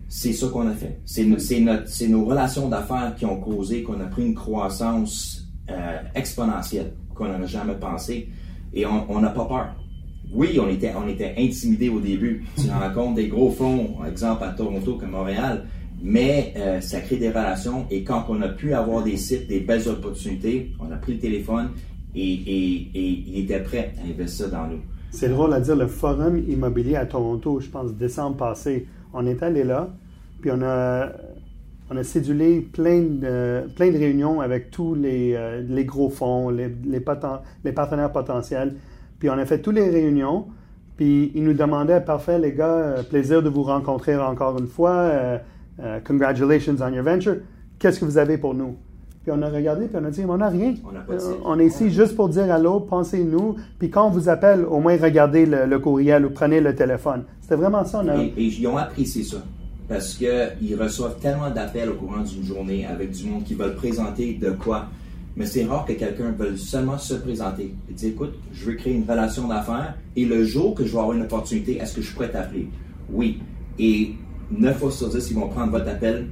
C'est 0.08 0.32
ça 0.32 0.46
qu'on 0.48 0.68
a 0.68 0.74
fait. 0.74 1.00
C'est 1.04 2.08
nos 2.08 2.24
relations 2.24 2.68
d'affaires 2.68 3.14
qui 3.16 3.26
ont 3.26 3.40
causé 3.40 3.82
qu'on 3.82 4.00
a 4.00 4.04
pris 4.04 4.26
une 4.26 4.34
croissance 4.34 5.44
euh, 5.68 5.98
exponentielle 6.14 6.92
qu'on 7.16 7.26
n'aurait 7.26 7.48
jamais 7.48 7.74
pensé. 7.74 8.28
Et 8.74 8.84
on 8.86 9.20
n'a 9.20 9.30
pas 9.30 9.46
peur. 9.46 9.74
Oui, 10.32 10.58
on 10.60 10.68
était, 10.68 10.92
on 10.94 11.08
était 11.08 11.34
intimidés 11.38 11.88
au 11.88 12.00
début. 12.00 12.44
Tu 12.56 12.68
rencontres 12.68 13.14
des 13.14 13.28
gros 13.28 13.50
fonds, 13.50 14.04
exemple 14.06 14.44
à 14.44 14.48
Toronto 14.50 14.94
comme 14.94 15.10
Montréal, 15.10 15.64
mais 16.02 16.52
euh, 16.56 16.80
ça 16.80 17.00
crée 17.00 17.16
des 17.16 17.28
relations. 17.30 17.86
Et 17.90 18.02
quand 18.02 18.24
on 18.28 18.42
a 18.42 18.48
pu 18.48 18.74
avoir 18.74 19.02
des 19.02 19.16
sites, 19.16 19.48
des 19.48 19.60
belles 19.60 19.88
opportunités, 19.88 20.72
on 20.80 20.90
a 20.92 20.96
pris 20.96 21.14
le 21.14 21.20
téléphone 21.20 21.70
et, 22.14 22.32
et, 22.32 22.90
et 22.94 23.24
il 23.28 23.38
était 23.44 23.62
prêt 23.62 23.94
à 23.98 24.08
investir 24.08 24.50
dans 24.50 24.66
nous. 24.66 24.80
C'est 25.10 25.28
drôle 25.28 25.54
à 25.54 25.60
dire, 25.60 25.76
le 25.76 25.86
forum 25.86 26.42
immobilier 26.48 26.96
à 26.96 27.06
Toronto, 27.06 27.60
je 27.60 27.68
pense 27.68 27.94
décembre 27.94 28.36
passé, 28.36 28.86
on 29.14 29.26
est 29.26 29.42
allé 29.42 29.64
là, 29.64 29.88
puis 30.42 30.50
on 30.52 30.60
a, 30.60 31.12
on 31.90 31.96
a 31.96 32.04
cédulé 32.04 32.60
plein 32.60 33.00
de, 33.02 33.68
plein 33.74 33.90
de 33.90 33.98
réunions 33.98 34.40
avec 34.40 34.70
tous 34.70 34.94
les, 34.94 35.34
euh, 35.34 35.62
les 35.68 35.84
gros 35.84 36.10
fonds, 36.10 36.50
les, 36.50 36.68
les, 36.84 37.02
les, 37.64 37.72
partenaires 37.72 38.12
potentiels. 38.12 38.74
Puis 39.18 39.30
on 39.30 39.34
a 39.34 39.44
fait 39.44 39.60
toutes 39.60 39.76
les 39.76 39.88
réunions. 39.88 40.46
Puis 40.96 41.30
ils 41.34 41.44
nous 41.44 41.52
demandaient, 41.52 42.00
parfait 42.00 42.38
les 42.38 42.52
gars, 42.52 42.66
euh, 42.66 43.02
plaisir 43.02 43.42
de 43.42 43.48
vous 43.48 43.62
rencontrer 43.62 44.16
encore 44.16 44.58
une 44.58 44.66
fois. 44.66 44.92
Euh, 44.92 45.38
congratulations 46.04 46.74
on 46.80 46.92
your 46.92 47.04
venture. 47.04 47.36
Qu'est-ce 47.78 48.00
que 48.00 48.04
vous 48.04 48.18
avez 48.18 48.38
pour 48.38 48.54
nous? 48.54 48.76
Puis 49.22 49.32
on 49.36 49.42
a 49.42 49.48
regardé, 49.48 49.86
puis 49.86 49.98
on 50.00 50.04
a 50.04 50.10
dit, 50.10 50.22
on 50.26 50.38
n'a 50.38 50.48
rien. 50.48 50.74
On, 51.44 51.58
est 51.58 51.66
ici 51.66 51.90
juste 51.90 52.14
pour 52.16 52.28
dire 52.28 52.50
allô, 52.50 52.80
pensez-nous. 52.80 53.56
Puis 53.78 53.90
quand 53.90 54.06
on 54.06 54.10
vous 54.10 54.28
appelle, 54.28 54.64
au 54.64 54.78
moins 54.78 54.96
regardez 54.96 55.46
le, 55.46 55.78
courriel 55.78 56.24
ou 56.24 56.30
prenez 56.30 56.60
le 56.60 56.74
téléphone. 56.74 57.24
C'était 57.40 57.56
vraiment 57.56 57.84
ça. 57.84 58.02
On 58.04 58.08
a... 58.08 58.16
et, 58.16 58.32
et, 58.36 58.44
ils 58.44 58.66
ont 58.66 58.76
apprécié 58.76 59.22
ça 59.24 59.38
parce 59.88 60.14
qu'ils 60.14 60.76
reçoivent 60.80 61.18
tellement 61.20 61.50
d'appels 61.50 61.90
au 61.90 61.94
courant 61.94 62.22
d'une 62.22 62.44
journée 62.44 62.86
avec 62.86 63.12
du 63.12 63.24
monde 63.24 63.44
qui 63.44 63.54
veulent 63.54 63.76
présenter 63.76 64.34
de 64.34 64.50
quoi. 64.50 64.86
Mais 65.36 65.46
c'est 65.46 65.64
rare 65.64 65.84
que 65.84 65.92
quelqu'un 65.92 66.30
veuille 66.32 66.58
seulement 66.58 66.98
se 66.98 67.14
présenter 67.14 67.74
et 67.90 67.92
dire 67.92 68.08
écoute, 68.10 68.34
je 68.52 68.64
veux 68.66 68.74
créer 68.74 68.94
une 68.94 69.08
relation 69.08 69.46
d'affaires 69.46 69.94
et 70.16 70.24
le 70.24 70.44
jour 70.44 70.74
que 70.74 70.84
je 70.84 70.92
vais 70.92 70.98
avoir 70.98 71.12
une 71.12 71.22
opportunité, 71.22 71.76
est-ce 71.76 71.94
que 71.94 72.02
je 72.02 72.12
pourrais 72.12 72.30
t'appeler? 72.30 72.68
Oui. 73.10 73.40
Et 73.78 74.14
neuf 74.50 74.78
fois 74.78 74.90
sur 74.90 75.08
dix, 75.10 75.30
ils 75.30 75.36
vont 75.36 75.48
prendre 75.48 75.72
votre 75.72 75.88
appel 75.88 76.26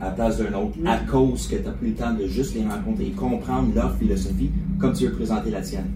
à 0.00 0.06
la 0.06 0.10
place 0.10 0.38
d'un 0.38 0.52
autre 0.52 0.76
à 0.84 0.98
cause 0.98 1.48
que 1.48 1.56
tu 1.56 1.66
as 1.66 1.72
pris 1.72 1.88
le 1.88 1.94
temps 1.94 2.12
de 2.12 2.26
juste 2.26 2.54
les 2.54 2.64
rencontrer 2.64 3.06
et 3.06 3.10
comprendre 3.10 3.74
leur 3.74 3.96
philosophie 3.96 4.50
comme 4.78 4.92
tu 4.92 5.06
veux 5.06 5.12
présenter 5.12 5.50
la 5.50 5.62
tienne. 5.62 5.90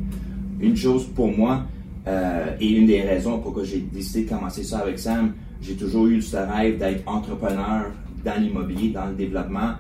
Une 0.61 0.76
chose 0.76 1.07
pour 1.14 1.29
moi, 1.29 1.64
euh, 2.07 2.57
et 2.59 2.68
une 2.68 2.87
des 2.87 3.03
raisons 3.03 3.38
pourquoi 3.40 3.64
j'ai 3.64 3.81
décidé 3.81 4.24
de 4.24 4.31
commencer 4.31 4.64
ça 4.64 4.79
avec 4.79 4.98
Sam, 4.98 5.33
j'ai 5.62 5.75
toujours 5.75 6.07
eu 6.07 6.23
ce 6.23 6.37
rêve 6.37 6.79
d'être 6.79 7.07
entrepreneur 7.07 7.90
dans 8.25 8.40
l'immobilier, 8.40 8.90
dans 8.90 9.07
le 9.07 9.14
développement. 9.14 9.73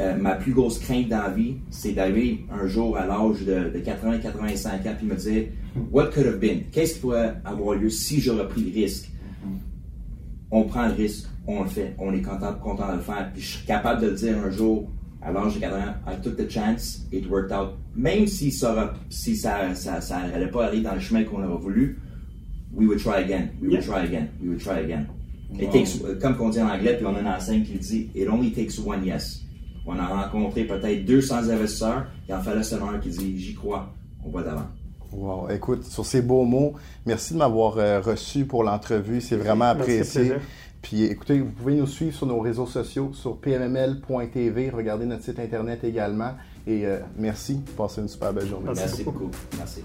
Euh, 0.00 0.16
ma 0.16 0.34
plus 0.34 0.52
grosse 0.52 0.78
crainte 0.78 1.08
dans 1.08 1.22
la 1.22 1.28
vie, 1.28 1.56
c'est 1.70 1.92
d'arriver 1.92 2.46
un 2.50 2.66
jour 2.66 2.96
à 2.96 3.06
l'âge 3.06 3.42
de, 3.44 3.78
80-85 3.78 4.66
ans 4.68 4.96
et 5.00 5.04
me 5.04 5.14
dire 5.14 5.44
What 5.92 6.06
could 6.06 6.26
have 6.26 6.38
been? 6.38 6.62
Qu'est-ce 6.72 6.94
qui 6.94 7.00
pourrait 7.00 7.34
avoir 7.44 7.76
lieu 7.76 7.90
si 7.90 8.20
j'aurais 8.20 8.48
pris 8.48 8.62
le 8.62 8.72
risque? 8.72 9.10
On 10.50 10.64
prend 10.64 10.86
le 10.86 10.94
risque, 10.94 11.28
on 11.46 11.62
le 11.62 11.68
fait, 11.68 11.94
on 11.98 12.14
est 12.14 12.22
content, 12.22 12.54
content 12.54 12.88
de 12.92 12.96
le 12.96 13.02
faire. 13.02 13.30
Puis 13.32 13.42
je 13.42 13.58
suis 13.58 13.66
capable 13.66 14.00
de 14.00 14.06
le 14.06 14.14
dire 14.14 14.38
un 14.38 14.50
jour 14.50 14.88
à 15.22 15.32
l'âge 15.32 15.56
de 15.56 15.60
80 15.60 15.78
ans 15.78 15.94
I 16.06 16.16
took 16.22 16.36
the 16.36 16.50
chance, 16.50 17.06
it 17.12 17.28
worked 17.28 17.52
out. 17.52 17.74
Même 17.94 18.26
si 18.26 18.50
ça 18.50 18.94
si 19.10 19.36
ça, 19.36 19.74
ça, 19.74 20.00
ça 20.00 20.22
pas 20.50 20.66
aller 20.66 20.80
dans 20.80 20.94
le 20.94 21.00
chemin 21.00 21.24
qu'on 21.24 21.44
aurait 21.44 21.60
voulu, 21.60 21.98
we 22.72 22.86
would 22.86 23.00
try 23.00 23.18
again, 23.18 23.50
we 23.60 23.68
would 23.68 23.84
try 23.84 24.02
again, 24.02 24.30
we 24.40 24.48
would 24.48 24.60
try 24.60 24.78
again. 24.78 25.06
It 25.58 25.70
takes, 25.70 26.20
comme 26.20 26.36
on 26.40 26.48
dit 26.48 26.60
en 26.60 26.68
anglais, 26.68 26.96
puis 26.96 27.06
on 27.06 27.14
a 27.14 27.20
une 27.20 27.26
enseigne 27.26 27.64
qui 27.64 27.78
dit 27.78 28.08
It 28.14 28.28
only 28.28 28.52
takes 28.52 28.78
one 28.84 29.04
yes. 29.04 29.42
On 29.86 29.98
a 29.98 30.06
rencontré 30.06 30.64
peut-être 30.64 31.04
200 31.04 31.48
investisseurs, 31.50 32.06
il 32.28 32.34
en 32.34 32.40
fallait 32.40 32.62
seulement 32.62 32.90
un 32.90 32.98
qui 32.98 33.08
dit 33.10 33.38
J'y 33.38 33.54
crois, 33.54 33.92
on 34.24 34.30
va 34.30 34.42
d'avant. 34.42 34.66
Wow. 35.12 35.48
Écoute, 35.50 35.84
sur 35.84 36.06
ces 36.06 36.22
beaux 36.22 36.44
mots, 36.44 36.74
merci 37.04 37.32
de 37.32 37.38
m'avoir 37.38 37.78
euh, 37.78 38.00
reçu 38.00 38.44
pour 38.44 38.62
l'entrevue. 38.62 39.20
C'est 39.20 39.36
vraiment 39.36 39.66
apprécié. 39.66 40.34
Puis 40.82 41.04
écoutez, 41.04 41.40
vous 41.40 41.50
pouvez 41.50 41.74
nous 41.74 41.86
suivre 41.86 42.16
sur 42.16 42.26
nos 42.26 42.40
réseaux 42.40 42.66
sociaux, 42.66 43.10
sur 43.12 43.36
pmml.tv. 43.36 44.70
Regardez 44.70 45.06
notre 45.06 45.24
site 45.24 45.38
internet 45.38 45.84
également. 45.84 46.32
Et 46.66 46.86
euh, 46.86 47.00
merci. 47.18 47.60
Passez 47.76 48.00
une 48.00 48.08
super 48.08 48.32
belle 48.32 48.46
journée. 48.46 48.66
Merci, 48.66 48.82
merci 48.82 49.04
beaucoup. 49.04 49.30
Merci. 49.58 49.82